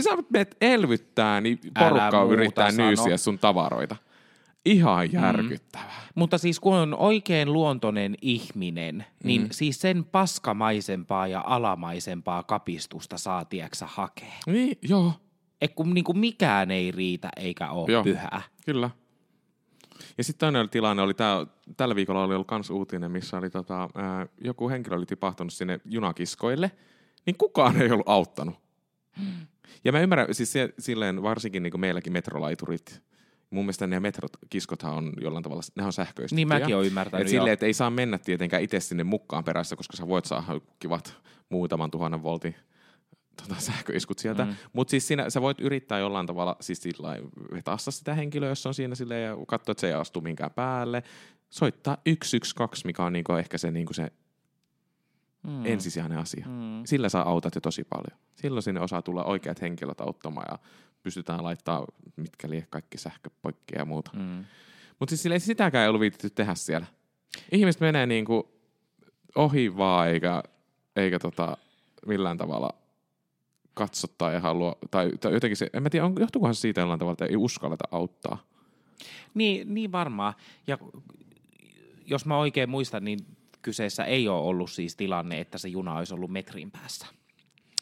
[0.02, 2.88] sä menet elvyttää, niin porukka yrittää sano.
[2.88, 3.96] nyysiä sun tavaroita.
[4.66, 6.02] Ihan järkyttävää.
[6.16, 9.48] Mutta siis kun on oikein luontoinen ihminen, niin Mm.
[9.52, 14.34] siis sen paskamaisempaa ja alamaisempaa kapistusta saa tieksä hakea.
[14.48, 15.14] Niin, joo,
[15.62, 18.04] Et kun niinku mikään ei riitä eikä ole Joo.
[18.04, 18.42] pyhää.
[18.66, 18.90] Kyllä.
[20.18, 21.46] Ja sitten toinen tilanne, oli tää,
[21.78, 25.80] tällä viikolla oli ollut kans uutinen, missä oli tota, ää, joku henkilö oli tipahtunut sinne
[25.86, 26.72] junakiskoille,
[27.26, 28.56] niin kukaan ei ollut auttanut.
[29.84, 33.01] Ja mä ymmärrän, siis se, silleen varsinkin niin meilläkin metrolaiturit,
[33.49, 36.36] mun mielestä ne metrokiskothan on jollain tavalla, ne on sähköistettyjä.
[36.36, 37.28] Niin mäkin olen ymmärtänyt.
[37.28, 40.61] Et silleen, että ei saa mennä tietenkään itse sinne mukaan perässä, koska sä voit saada
[40.80, 41.17] kivat
[41.49, 42.55] muutaman tuhannen voltin
[43.41, 44.45] tota, sähköiskut sieltä.
[44.45, 44.49] Mm.
[44.49, 44.55] Mm.
[44.74, 47.17] Mutta siis siinä, sä voit yrittää jollain tavalla siis sillä
[47.53, 51.03] vetassa sitä henkilöä, jos on siinä silleen, ja katsoa, että se ei astu minkään päälle.
[51.49, 54.11] Soittaa 112, mikä on niinku ehkä se, niinku se
[55.44, 55.66] Mm.
[55.66, 56.46] ensisijainen asia.
[56.48, 56.82] Mm.
[56.86, 58.20] Sillä sä autat jo tosi paljon.
[58.36, 60.60] Silloin sinne osaa tulla oikeat henkilöt auttamaan ja
[61.04, 61.86] pystytään laittaa
[62.16, 64.12] mitkä lie kaikki sähköpoikki ja muuta.
[64.14, 64.46] Mm.
[65.00, 66.88] Mutta siis ei sitäkään ei ollut viitetty tehdä siellä.
[67.52, 68.52] Ihmiset menee niinku
[69.36, 70.44] ohi vaan eikä,
[70.96, 71.58] eikä tota
[72.06, 72.70] millään tavalla
[73.74, 77.00] katsottaa ja halua, tai, tai jotenkin se, en mä tiedä, on, johtuukohan se siitä jollain
[77.00, 78.44] tavalla, että ei uskalleta auttaa.
[79.34, 80.34] Niin, niin varmaan.
[80.68, 80.78] Ja
[82.06, 83.20] jos mä oikein muistan, niin
[83.70, 87.05] kyseessä ei ole ollut siis tilanne, että se juna olisi ollut metrin päässä.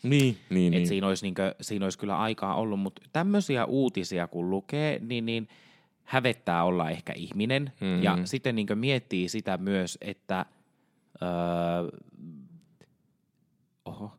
[0.03, 0.87] Niin, niin, Et niin.
[0.87, 5.47] siinä, olisi niinkö, siinä olisi kyllä aikaa ollut, mutta tämmöisiä uutisia kun lukee, niin, niin
[6.03, 7.73] hävettää olla ehkä ihminen.
[7.81, 8.03] Mhm.
[8.03, 10.45] Ja sitten niinkö miettii sitä myös, että
[11.21, 11.99] öö,
[13.85, 14.11] oho,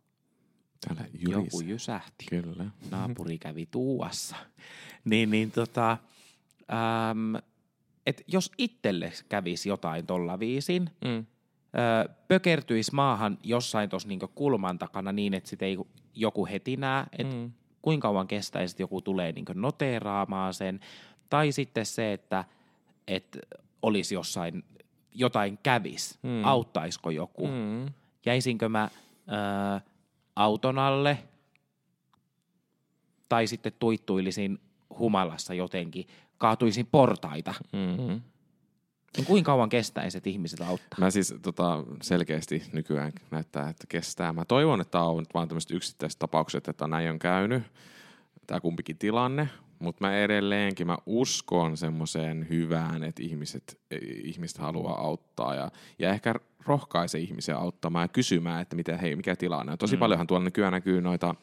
[0.86, 2.26] Täällä joku jysähti.
[2.30, 2.64] Kyllä.
[2.90, 4.36] naapuri kävi tuuassa.
[5.10, 7.34] niin, niin tota, äm,
[8.06, 11.26] et jos itselle kävisi jotain tolla viisin, Mm.
[12.28, 15.78] Pökertyisi maahan jossain tuossa niinku kulman takana niin, että sit ei
[16.14, 17.52] joku heti näe, että Mm.
[17.82, 20.80] kuinka kauan kestäisi, että joku tulee niinku noteeraamaan sen.
[21.30, 22.44] Tai sitten se, että
[23.08, 23.38] et
[23.82, 24.64] olisi jossain,
[25.14, 26.44] jotain kävis, Mm.
[26.44, 27.46] auttaisiko joku.
[27.46, 27.86] Mm.
[28.26, 28.88] Jäisinkö mä
[29.28, 29.80] ö,
[30.36, 31.18] auton alle
[33.28, 34.58] tai sitten tuittuilisin
[34.98, 36.06] humalassa jotenkin,
[36.38, 37.54] kaatuisin portaita.
[37.72, 38.20] Mm.
[39.16, 40.98] Niin kuinka kauan kestäisi, että ihmiset auttaa?
[40.98, 44.32] Mä siis tota, selkeästi nykyään näyttää, että kestää.
[44.32, 47.62] Mä toivon, että on nyt vaan tämmöiset yksittäiset tapaukset, että näin on käynyt,
[48.46, 49.48] tämä kumpikin tilanne,
[49.78, 53.80] mutta mä edelleenkin mä uskon semmoiseen hyvään, että ihmiset,
[54.24, 56.34] ihmiset haluaa auttaa ja, ja ehkä
[56.66, 59.78] rohkaise ihmisiä auttamaan ja kysymään, että miten, hei, mikä tilanne on.
[59.78, 60.00] Tosi Mm.
[60.00, 61.34] paljonhan tuolla nykyään näkyy noita,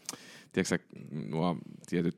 [0.52, 0.80] tiedätkö
[1.30, 1.58] nuo
[1.90, 2.18] tietyt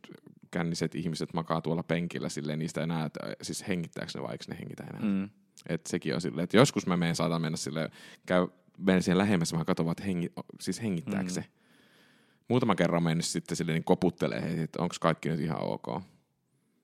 [0.51, 4.57] känniset ihmiset makaa tuolla penkillä silleen, niistä enää, että siis hengittääkö ne vai eikö ne
[4.59, 5.01] hengitä enää.
[5.01, 5.29] Mm.
[5.69, 7.89] Et sekin on silleen, että joskus mä menen, saatan mennä sille
[8.25, 11.33] käy, menen siihen lähemmäs, mä katson vaan, että hengi, siis hengittääkö Mm.
[11.33, 11.45] se.
[12.47, 16.01] Muutama kerran mennyt sitten silleen niin koputtelee, että onko kaikki nyt ihan ok.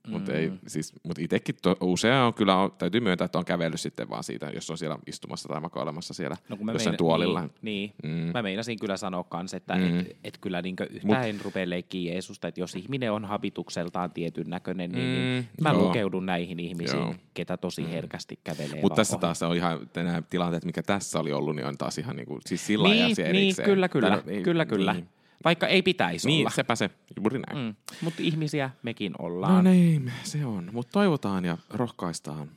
[0.08, 0.58] Mutta Mm.
[0.68, 4.24] siis, mut itekin to, usein on kyllä, on, täytyy myöntää, että on kävellyt sitten vaan
[4.24, 7.42] siitä, jos on siellä istumassa tai makailemassa siellä No kun mä jossain meina- tuolilla.
[7.42, 7.94] Niin, niin.
[8.04, 8.32] Mm.
[8.34, 10.00] Mä meinasin kyllä sanoa kans, että Mm.
[10.00, 14.12] et, et kyllä niinkö yhtään Mut- en rupea leikkiä Jeesusta, että jos ihminen on habitukseltaan
[14.12, 15.82] tietyn näköinen, niin, Mm, niin mä joo.
[15.88, 17.16] lukeudun näihin ihmisiin, Joo.
[17.34, 19.22] ketä tosi herkästi kävelee Mutta tässä ohi.
[19.22, 22.42] taas on ihan, nämä tilanteet, mikä tässä oli ollut, niin on taas ihan niin kuin,
[22.46, 23.66] siis sillä niin, asia niin, erikseen.
[23.70, 24.94] kyllä, kyllä, Tai no, kyllä, kyllä.
[24.94, 25.08] Niin,
[25.46, 26.50] Vaikka ei pitäisi niin olla.
[26.50, 27.66] sepä se, juuri näin.
[27.68, 27.76] Mm.
[28.02, 29.64] Mutta ihmisiä mekin ollaan.
[29.66, 30.70] No niin, se on.
[30.74, 32.50] Mutta toivotaan ja rohkaistaan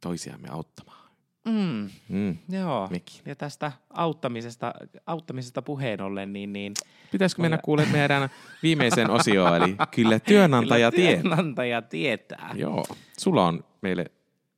[0.00, 0.98] toisiamme auttamaan.
[1.44, 1.90] Mm.
[2.08, 2.36] Mm.
[2.48, 2.88] Joo.
[2.90, 3.20] Mekin.
[3.26, 4.74] Ja tästä auttamisesta,
[5.06, 6.72] auttamisesta puheen ollen, niin, niin
[7.12, 8.28] Pitäisikö mennä Ole- kuule meidän
[8.62, 11.22] viimeiseen osioon, eli kyllä työnantaja kyllä tietää.
[11.22, 12.50] työnantaja tietää.
[12.54, 12.84] Joo,
[13.18, 14.04] sulla on meille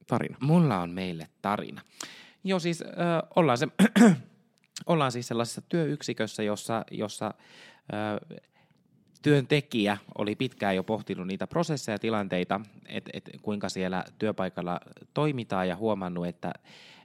[0.06, 0.36] tarina.
[0.40, 1.82] Mulla on meille tarina.
[2.44, 2.88] Joo, siis äh,
[3.36, 3.68] ollaan, se,
[4.86, 7.26] ollaan siis sellaisessa työyksikössä, jossa, jossa
[7.94, 8.38] äh,
[9.22, 14.80] työntekijä oli pitkään jo pohtinut niitä prosesseja ja tilanteita, että et kuinka siellä työpaikalla
[15.14, 16.52] toimitaan ja huomannut, että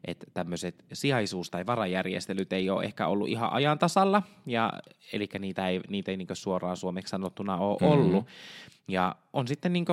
[0.07, 4.73] että tämmöiset sijaisuus- tai varajärjestelyt ei ole ehkä ollut ihan ajan tasalla, ja,
[5.13, 7.91] eli niitä ei, niitä ei niin suoraan suomeksi sanottuna ole Mhm.
[7.91, 8.25] ollut.
[8.87, 9.85] Ja on sitten niin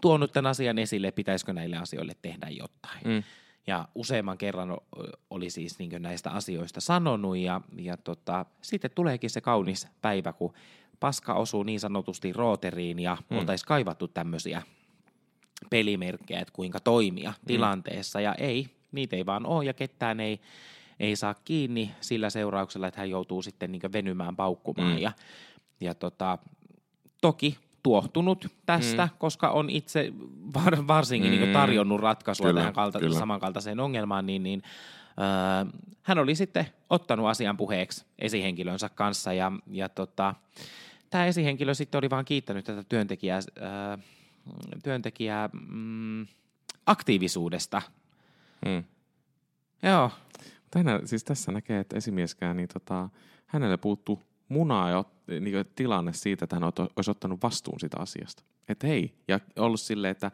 [0.00, 3.00] tuonut tämän asian esille, pitäisikö näille asioille tehdä jotain.
[3.04, 3.22] Mm.
[3.66, 4.78] Ja useamman kerran
[5.30, 10.54] oli siis niin näistä asioista sanonut ja, ja tota, sitten tuleekin se kaunis päivä, kun
[11.00, 13.38] paska osuu niin sanotusti rooteriin ja mm.
[13.38, 14.62] oltaisiin kaivattu tämmöisiä
[15.70, 17.46] pelimerkkejä, että kuinka toimia mm.
[17.46, 20.40] tilanteessa ja ei, niitä ei vaan ole ja ketään ei,
[21.00, 24.98] ei saa kiinni sillä seurauksella, että hän joutuu sitten niin venymään paukkumaan Mm.
[24.98, 25.12] ja,
[25.80, 26.38] ja tota,
[27.20, 29.18] toki tuohtunut tästä, mm.
[29.18, 30.12] koska on itse
[30.54, 31.38] var, varsinkin mm.
[31.38, 33.18] niin tarjonnut ratkaisua Kyllä, tähän kalta, kyllä.
[33.18, 34.62] samankaltaiseen ongelmaan, niin, niin
[35.18, 40.34] öö, hän oli sitten ottanut asian puheeksi esihenkilönsä kanssa ja, ja tota,
[41.10, 43.96] tämä esihenkilö sitten oli vaan kiittänyt tätä työntekijää, öö,
[44.82, 46.26] työntekijää mm,
[46.86, 47.82] aktiivisuudesta.
[48.66, 48.84] Mm.
[49.82, 50.10] Joo,
[50.62, 53.08] Mutta hänellä, siis tässä näkee, että esimieskään, niin tota,
[53.46, 55.04] hänelle puuttuu munaa ja
[55.40, 56.64] niin tilanne siitä, että hän
[56.96, 58.42] olisi ottanut vastuun siitä asiasta.
[58.68, 60.30] Että hei, ja ollut silleen, että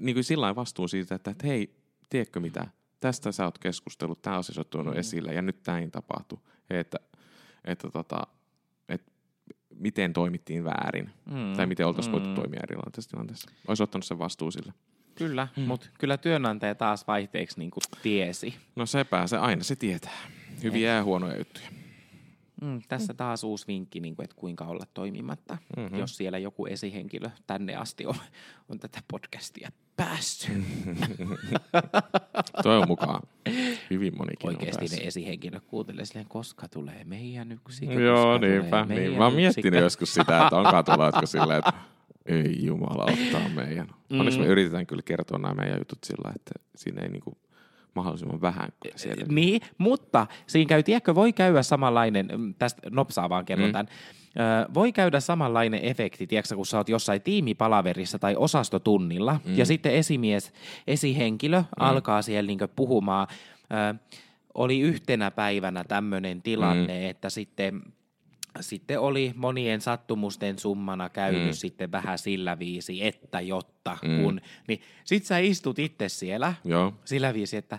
[0.00, 1.76] niin kuin sillä vastuun siitä, että, että hei,
[2.10, 2.66] tiedätkö mitä,
[3.00, 5.00] tästä sä oot keskustellut, tämä asia on tuonut mm.
[5.00, 6.38] esille ja nyt näin tapahtuu.
[6.70, 6.98] Että,
[7.64, 8.26] että, tota,
[8.88, 9.12] että
[9.74, 12.34] miten toimittiin väärin Mm, tai miten oltaisiin voitu mm.
[12.34, 13.50] toimia erilaisessa tilanteessa.
[13.68, 14.72] Olisi ottanut sen vastuun sille.
[15.14, 15.62] kyllä, mm.
[15.62, 17.70] mutta kyllä työnantaja taas vaihteeksi niin
[18.02, 18.54] tiesi.
[18.76, 20.18] No sepä se aina se tietää.
[20.62, 21.83] Hyviä ja huonoja juttuja.
[22.64, 25.80] Mm, tässä taas uusi vinkki, niin kuin, että kuinka olla toimimatta, Mhm.
[25.82, 25.98] mm-hmm.
[25.98, 28.14] jos siellä joku esihenkilö tänne asti on,
[28.68, 30.52] on tätä podcastia päässyt.
[32.62, 33.22] Toivon mukaan
[33.90, 35.06] hyvin monikin Oikeasti ne päässyt.
[35.06, 37.94] esihenkilöt kuuntelee silleen, koska tulee meidän yksikkö.
[38.00, 38.84] Joo, niinpä.
[38.84, 39.12] Niin.
[39.12, 41.72] Mä oon miettinyt joskus sitä, että onkaan tuloitko silleen, että
[42.26, 43.86] ei jumala ottaa meidän.
[44.10, 44.18] Mm.
[44.20, 47.38] Onneksi me yritetään kyllä kertoa nämä meidän jutut sillä, että siinä ei niinku
[47.94, 49.24] mahdollisimman vähän siellä.
[49.28, 53.72] Niin, mutta siinä käy, tiedätkö, voi käydä samanlainen, mm, tästä nopsaa vaan kerron Mm.
[53.72, 53.88] tämän,
[54.36, 59.58] Ö, voi käydä samanlainen efekti, tiedätkö, kun sä oot jossain tiimipalaverissa tai osastotunnilla, mm.
[59.58, 60.52] ja sitten esimies,
[60.86, 61.66] esihenkilö mm.
[61.78, 63.26] alkaa siellä niin puhumaan.
[63.90, 63.94] Ö,
[64.54, 67.10] oli yhtenä päivänä tämmöinen tilanne, mm.
[67.10, 67.82] että sitten
[68.60, 71.52] sitten oli monien sattumusten summana käynyt mm.
[71.52, 74.22] sitten vähän sillä viisi, että jotta Mm.
[74.22, 76.94] kun, niin sit sä istut itse siellä Joo.
[77.04, 77.78] sillä viisi, että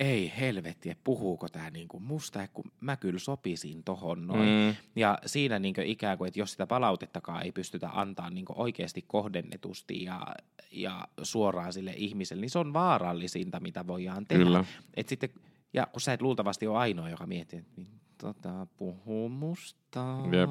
[0.00, 4.48] ei helvetti, että puhuuko tämä niinku musta, kun mä kyllä sopisin tohon noin.
[4.48, 4.66] Mm.
[4.66, 4.74] Mm.
[4.96, 10.04] Ja siinä niinku ikään kuin, että jos sitä palautettakaan ei pystytä antaa niinku oikeasti kohdennetusti
[10.04, 10.26] ja,
[10.70, 14.44] ja suoraan sille ihmiselle, niin se on vaarallisinta, mitä voidaan tehdä.
[14.44, 14.64] Kyllä.
[14.94, 15.30] Et sitten,
[15.72, 20.00] ja kun sä et luultavasti ole ainoa, joka miettii, että niin, tota, puhuu musta.
[20.32, 20.50] Jep.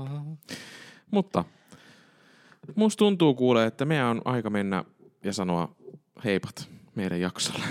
[1.11, 1.45] Mutta
[2.76, 4.84] musta tuntuu kuulee, että meidän on aika mennä
[5.24, 5.76] ja sanoa
[6.26, 7.63] heipat meidän jaksolle.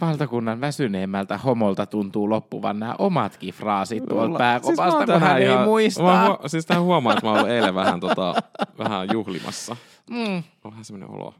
[0.00, 5.64] Valtakunnan väsyneemmältä homolta tuntuu loppuvan nämä omatkin fraasit tuolta pääkopasta, siis kun hän ei ihan-
[5.68, 6.02] muista.
[6.02, 8.34] Mä, huo- siis tähän huomaa, että mä oon eilen vähän, tota,
[8.78, 9.76] vähän juhlimassa.
[10.10, 11.34] Mm, On vähän semmoinen olo.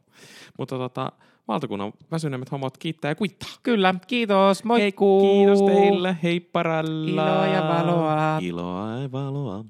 [0.58, 1.12] Mutta tota,
[1.48, 3.48] valtakunnan väsyneimmät homot kiittää ja kuittaa.
[3.62, 5.20] kyllä, kiitos, moikkuu.
[5.20, 7.10] Kiitos teille, heipparalla.
[7.10, 8.38] Iloa ja valoa.
[8.40, 9.64] Iloa ja valoa.